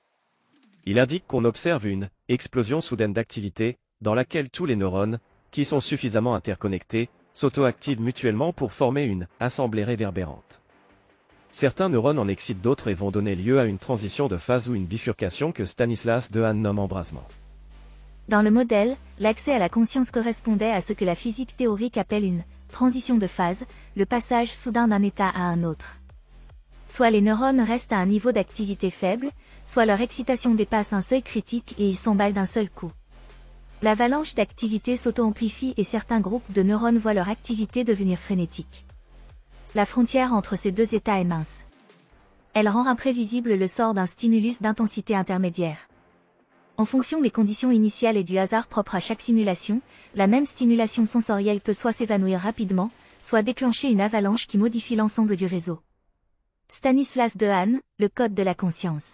Il 0.85 0.99
indique 0.99 1.27
qu'on 1.27 1.43
observe 1.43 1.85
une 1.85 2.09
explosion 2.29 2.79
soudaine 2.79 3.11
d'activité, 3.11 3.75
dans 3.99 4.13
laquelle 4.13 4.49
tous 4.49 4.65
les 4.65 4.77
neurones, 4.77 5.19
qui 5.51 5.65
sont 5.65 5.81
suffisamment 5.81 6.33
interconnectés, 6.33 7.09
s'auto-activent 7.33 7.99
mutuellement 7.99 8.53
pour 8.53 8.71
former 8.71 9.03
une 9.03 9.27
assemblée 9.41 9.83
réverbérante. 9.83 10.58
Certains 11.51 11.89
neurones 11.89 12.19
en 12.19 12.27
excitent 12.27 12.61
d'autres 12.61 12.87
et 12.89 12.93
vont 12.93 13.11
donner 13.11 13.35
lieu 13.35 13.59
à 13.59 13.65
une 13.65 13.79
transition 13.79 14.27
de 14.27 14.37
phase 14.37 14.69
ou 14.69 14.75
une 14.75 14.85
bifurcation 14.85 15.51
que 15.51 15.65
Stanislas 15.65 16.31
Dehaene 16.31 16.61
nomme 16.61 16.79
embrasement. 16.79 17.27
Dans 18.27 18.43
le 18.43 18.51
modèle, 18.51 18.95
l'accès 19.17 19.53
à 19.53 19.59
la 19.59 19.69
conscience 19.69 20.11
correspondait 20.11 20.71
à 20.71 20.81
ce 20.81 20.93
que 20.93 21.05
la 21.05 21.15
physique 21.15 21.57
théorique 21.57 21.97
appelle 21.97 22.23
une 22.23 22.43
transition 22.69 23.17
de 23.17 23.25
phase, 23.25 23.65
le 23.95 24.05
passage 24.05 24.53
soudain 24.53 24.87
d'un 24.87 25.01
état 25.01 25.29
à 25.29 25.41
un 25.41 25.63
autre. 25.63 25.97
Soit 26.89 27.09
les 27.09 27.21
neurones 27.21 27.61
restent 27.61 27.91
à 27.91 27.97
un 27.97 28.05
niveau 28.05 28.31
d'activité 28.31 28.91
faible, 28.91 29.31
soit 29.65 29.85
leur 29.85 30.01
excitation 30.01 30.53
dépasse 30.53 30.93
un 30.93 31.01
seuil 31.01 31.23
critique 31.23 31.73
et 31.79 31.89
ils 31.89 31.97
s'emballent 31.97 32.33
d'un 32.33 32.45
seul 32.45 32.69
coup. 32.69 32.91
L'avalanche 33.81 34.35
d'activité 34.35 34.97
s'auto-amplifie 34.97 35.73
et 35.77 35.83
certains 35.83 36.19
groupes 36.19 36.51
de 36.51 36.61
neurones 36.61 36.99
voient 36.99 37.13
leur 37.13 37.29
activité 37.29 37.83
devenir 37.83 38.19
frénétique. 38.19 38.85
La 39.75 39.85
frontière 39.85 40.33
entre 40.33 40.55
ces 40.55 40.71
deux 40.71 40.95
états 40.95 41.19
est 41.19 41.25
mince. 41.25 41.47
Elle 42.55 42.69
rend 42.69 42.87
imprévisible 42.87 43.53
le 43.53 43.67
sort 43.67 43.93
d'un 43.93 44.07
stimulus 44.07 44.59
d'intensité 44.61 45.15
intermédiaire. 45.15 45.77
En 46.77 46.85
fonction 46.85 47.21
des 47.21 47.29
conditions 47.29 47.69
initiales 47.69 48.17
et 48.17 48.23
du 48.23 48.39
hasard 48.39 48.65
propre 48.65 48.95
à 48.95 48.99
chaque 48.99 49.21
simulation, 49.21 49.81
la 50.15 50.25
même 50.25 50.47
stimulation 50.47 51.05
sensorielle 51.05 51.61
peut 51.61 51.73
soit 51.73 51.93
s'évanouir 51.93 52.39
rapidement, 52.39 52.89
soit 53.21 53.43
déclencher 53.43 53.91
une 53.91 54.01
avalanche 54.01 54.47
qui 54.47 54.57
modifie 54.57 54.95
l'ensemble 54.95 55.35
du 55.35 55.45
réseau. 55.45 55.79
Stanislas 56.69 57.37
Dehaene, 57.37 57.81
le 57.99 58.09
code 58.09 58.33
de 58.33 58.43
la 58.43 58.55
conscience. 58.55 59.05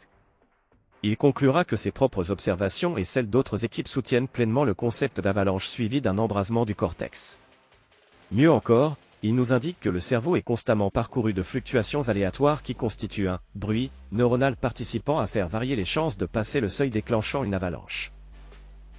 Il 1.04 1.18
conclura 1.18 1.66
que 1.66 1.76
ses 1.76 1.92
propres 1.92 2.32
observations 2.32 2.98
et 2.98 3.04
celles 3.04 3.30
d'autres 3.30 3.66
équipes 3.66 3.90
soutiennent 3.90 4.30
pleinement 4.30 4.64
le 4.64 4.74
concept 4.74 5.20
d'avalanche 5.20 5.68
suivi 5.68 6.00
d'un 6.00 6.18
embrasement 6.18 6.66
du 6.66 6.76
cortex. 6.76 7.38
Mieux 8.32 8.52
encore, 8.52 8.98
il 9.26 9.34
nous 9.34 9.52
indique 9.52 9.80
que 9.80 9.90
le 9.90 10.02
cerveau 10.02 10.36
est 10.36 10.44
constamment 10.44 10.92
parcouru 10.92 11.34
de 11.34 11.42
fluctuations 11.42 12.08
aléatoires 12.08 12.62
qui 12.62 12.76
constituent 12.76 13.28
un 13.28 13.40
bruit 13.56 13.90
neuronal 14.12 14.56
participant 14.56 15.18
à 15.18 15.26
faire 15.26 15.48
varier 15.48 15.76
les 15.76 15.84
chances 15.84 16.16
de 16.16 16.28
passer 16.28 16.60
le 16.60 16.70
seuil 16.70 16.92
déclenchant 16.92 17.44
une 17.44 17.56
avalanche. 17.56 18.12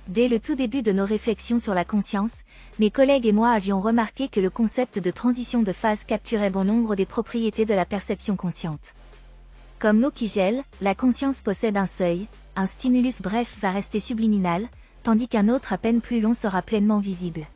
Dès 0.08 0.26
le 0.26 0.40
tout 0.40 0.56
début 0.56 0.82
de 0.82 0.90
nos 0.90 1.04
réflexions 1.04 1.60
sur 1.60 1.74
la 1.74 1.84
conscience, 1.84 2.32
mes 2.80 2.90
collègues 2.90 3.26
et 3.26 3.32
moi 3.32 3.50
avions 3.50 3.80
remarqué 3.80 4.26
que 4.26 4.40
le 4.40 4.50
concept 4.50 4.98
de 4.98 5.12
transition 5.12 5.62
de 5.62 5.72
phase 5.72 6.02
capturait 6.02 6.50
bon 6.50 6.64
nombre 6.64 6.96
des 6.96 7.06
propriétés 7.06 7.64
de 7.64 7.74
la 7.74 7.86
perception 7.86 8.34
consciente. 8.34 8.94
Comme 9.78 10.00
l'eau 10.00 10.10
qui 10.10 10.26
gèle, 10.26 10.64
la 10.80 10.96
conscience 10.96 11.40
possède 11.40 11.76
un 11.76 11.86
seuil, 11.86 12.26
un 12.56 12.66
stimulus 12.66 13.22
bref 13.22 13.48
va 13.62 13.70
rester 13.70 14.00
subliminal, 14.00 14.66
tandis 15.04 15.28
qu'un 15.28 15.48
autre 15.48 15.72
à 15.72 15.78
peine 15.78 16.00
plus 16.00 16.20
long 16.20 16.34
sera 16.34 16.62
pleinement 16.62 16.98
visible. 16.98 17.46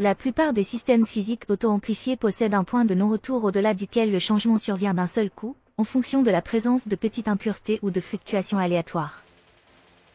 La 0.00 0.14
plupart 0.14 0.54
des 0.54 0.64
systèmes 0.64 1.06
physiques 1.06 1.44
auto-amplifiés 1.50 2.16
possèdent 2.16 2.54
un 2.54 2.64
point 2.64 2.86
de 2.86 2.94
non-retour 2.94 3.44
au-delà 3.44 3.74
duquel 3.74 4.10
le 4.10 4.18
changement 4.18 4.56
survient 4.56 4.94
d'un 4.94 5.06
seul 5.06 5.30
coup, 5.30 5.56
en 5.76 5.84
fonction 5.84 6.22
de 6.22 6.30
la 6.30 6.40
présence 6.40 6.88
de 6.88 6.96
petites 6.96 7.28
impuretés 7.28 7.78
ou 7.82 7.90
de 7.90 8.00
fluctuations 8.00 8.56
aléatoires. 8.56 9.22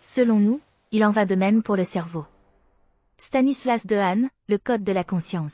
Selon 0.02 0.40
nous, 0.40 0.60
il 0.92 1.06
en 1.06 1.12
va 1.12 1.28
de 1.28 1.36
même 1.36 1.62
pour 1.62 1.76
le 1.76 1.84
cerveau. 1.84 2.26
Stanislas 3.20 3.86
Dehaene, 3.86 4.32
le 4.48 4.58
code 4.58 4.84
de 4.84 4.92
la 4.92 5.04
conscience. 5.04 5.54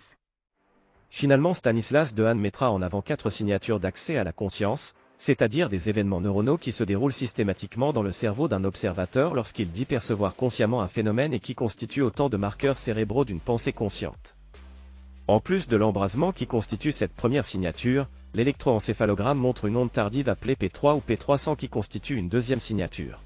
Finalement 1.10 1.54
Stanislas 1.54 2.15
Dehaene 2.15 2.39
mettra 2.39 2.72
en 2.72 2.82
avant 2.82 3.02
quatre 3.02 3.32
signatures 3.32 3.82
d'accès 3.82 4.15
à 4.15 4.24
la 4.24 4.32
conscience, 4.32 4.98
c'est-à-dire 5.21 5.69
des 5.69 5.88
événements 5.88 6.19
neuronaux 6.19 6.57
qui 6.57 6.71
se 6.71 6.84
déroulent 6.84 7.13
systématiquement 7.13 7.93
dans 7.93 8.01
le 8.01 8.12
cerveau 8.12 8.47
d'un 8.47 8.63
observateur 8.63 9.36
lorsqu'il 9.36 9.69
dit 9.69 9.86
percevoir 9.86 10.36
consciemment 10.36 10.81
un 10.81 10.88
phénomène 10.88 11.31
et 11.31 11.39
qui 11.39 11.53
constituent 11.53 12.01
autant 12.01 12.27
de 12.27 12.38
marqueurs 12.38 12.79
cérébraux 12.79 13.23
d'une 13.23 13.39
pensée 13.39 13.71
consciente. 13.71 14.36
En 15.27 15.39
plus 15.39 15.67
de 15.67 15.77
l'embrasement 15.77 16.31
qui 16.31 16.47
constitue 16.47 16.91
cette 16.91 17.13
première 17.13 17.45
signature, 17.45 18.07
l'électroencéphalogramme 18.34 19.38
montre 19.38 19.65
une 19.65 19.77
onde 19.77 19.91
tardive 19.91 20.27
appelée 20.27 20.55
P3 20.55 20.97
ou 20.97 21.03
P300 21.07 21.55
qui 21.55 21.69
constitue 21.69 22.15
une 22.15 22.27
deuxième 22.27 22.60
signature. 22.60 23.21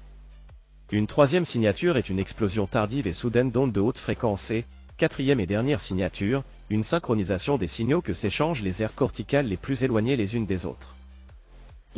Une 0.92 1.06
troisième 1.06 1.46
signature 1.46 1.96
est 1.96 2.10
une 2.10 2.18
explosion 2.18 2.66
tardive 2.66 3.06
et 3.06 3.14
soudaine 3.14 3.50
d'ondes 3.50 3.72
de 3.72 3.80
haute 3.80 3.98
fréquence 3.98 4.50
et, 4.50 4.66
quatrième 4.98 5.40
et 5.40 5.46
dernière 5.46 5.80
signature, 5.80 6.44
une 6.68 6.84
synchronisation 6.84 7.56
des 7.56 7.68
signaux 7.68 8.02
que 8.02 8.12
s'échangent 8.12 8.62
les 8.62 8.82
aires 8.82 8.94
corticales 8.94 9.46
les 9.46 9.56
plus 9.56 9.82
éloignées 9.82 10.16
les 10.16 10.36
unes 10.36 10.46
des 10.46 10.66
autres. 10.66 10.95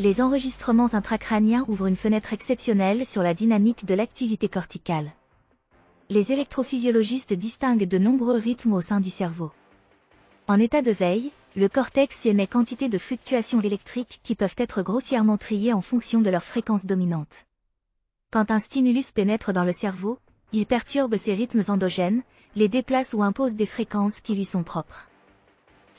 Les 0.00 0.20
enregistrements 0.20 0.94
intracrâniens 0.94 1.64
ouvrent 1.66 1.88
une 1.88 1.96
fenêtre 1.96 2.32
exceptionnelle 2.32 3.04
sur 3.04 3.20
la 3.20 3.34
dynamique 3.34 3.84
de 3.84 3.94
l'activité 3.94 4.48
corticale. 4.48 5.10
Les 6.08 6.30
électrophysiologistes 6.30 7.32
distinguent 7.32 7.88
de 7.88 7.98
nombreux 7.98 8.38
rythmes 8.38 8.74
au 8.74 8.80
sein 8.80 9.00
du 9.00 9.10
cerveau. 9.10 9.50
En 10.46 10.60
état 10.60 10.82
de 10.82 10.92
veille, 10.92 11.32
le 11.56 11.68
cortex 11.68 12.14
émet 12.24 12.46
quantité 12.46 12.88
de 12.88 12.96
fluctuations 12.96 13.60
électriques 13.60 14.20
qui 14.22 14.36
peuvent 14.36 14.54
être 14.58 14.82
grossièrement 14.82 15.36
triées 15.36 15.72
en 15.72 15.80
fonction 15.80 16.20
de 16.20 16.30
leur 16.30 16.44
fréquence 16.44 16.86
dominante. 16.86 17.46
Quand 18.30 18.52
un 18.52 18.60
stimulus 18.60 19.10
pénètre 19.10 19.52
dans 19.52 19.64
le 19.64 19.72
cerveau, 19.72 20.18
il 20.52 20.66
perturbe 20.66 21.16
ces 21.16 21.34
rythmes 21.34 21.64
endogènes, 21.66 22.22
les 22.54 22.68
déplace 22.68 23.12
ou 23.14 23.24
impose 23.24 23.56
des 23.56 23.66
fréquences 23.66 24.20
qui 24.20 24.36
lui 24.36 24.44
sont 24.44 24.62
propres. 24.62 25.08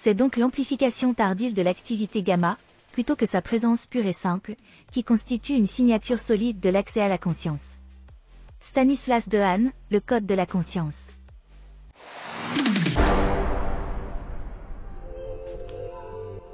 C'est 0.04 0.14
donc 0.14 0.38
l'amplification 0.38 1.14
tardive 1.14 1.54
de 1.54 1.62
l'activité 1.62 2.24
gamma, 2.24 2.58
plutôt 3.00 3.16
que 3.16 3.26
sa 3.26 3.42
présence 3.42 3.88
pure 3.88 4.06
et 4.06 4.12
simple, 4.12 4.56
qui 4.92 5.06
constitue 5.06 5.54
une 5.54 5.68
signature 5.68 6.20
solide 6.20 6.60
de 6.60 6.70
l'accès 6.70 7.00
à 7.00 7.08
la 7.08 7.18
conscience. 7.18 7.64
Stanislas 8.60 9.30
Dehaene, 9.30 9.72
le 9.90 10.02
code 10.02 10.26
de 10.26 10.36
la 10.36 10.46
conscience. 10.46 10.98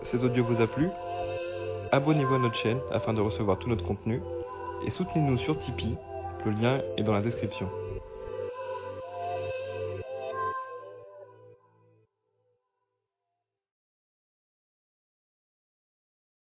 Cet 0.04 0.24
audio 0.24 0.44
vous 0.44 0.62
a 0.62 0.68
plu? 0.68 0.88
Abonnez-vous 1.92 2.36
à 2.36 2.38
notre 2.38 2.58
chaîne 2.58 2.80
afin 2.92 3.16
de 3.16 3.22
recevoir 3.22 3.58
tout 3.58 3.68
notre 3.68 3.84
contenu 3.84 4.22
et 4.86 4.92
soutenez-nous 4.92 5.40
sur 5.40 5.58
Tipeee, 5.58 5.98
le 6.46 6.52
lien 6.52 6.80
est 6.96 7.04
dans 7.04 7.14
la 7.14 7.24
description. 7.24 7.68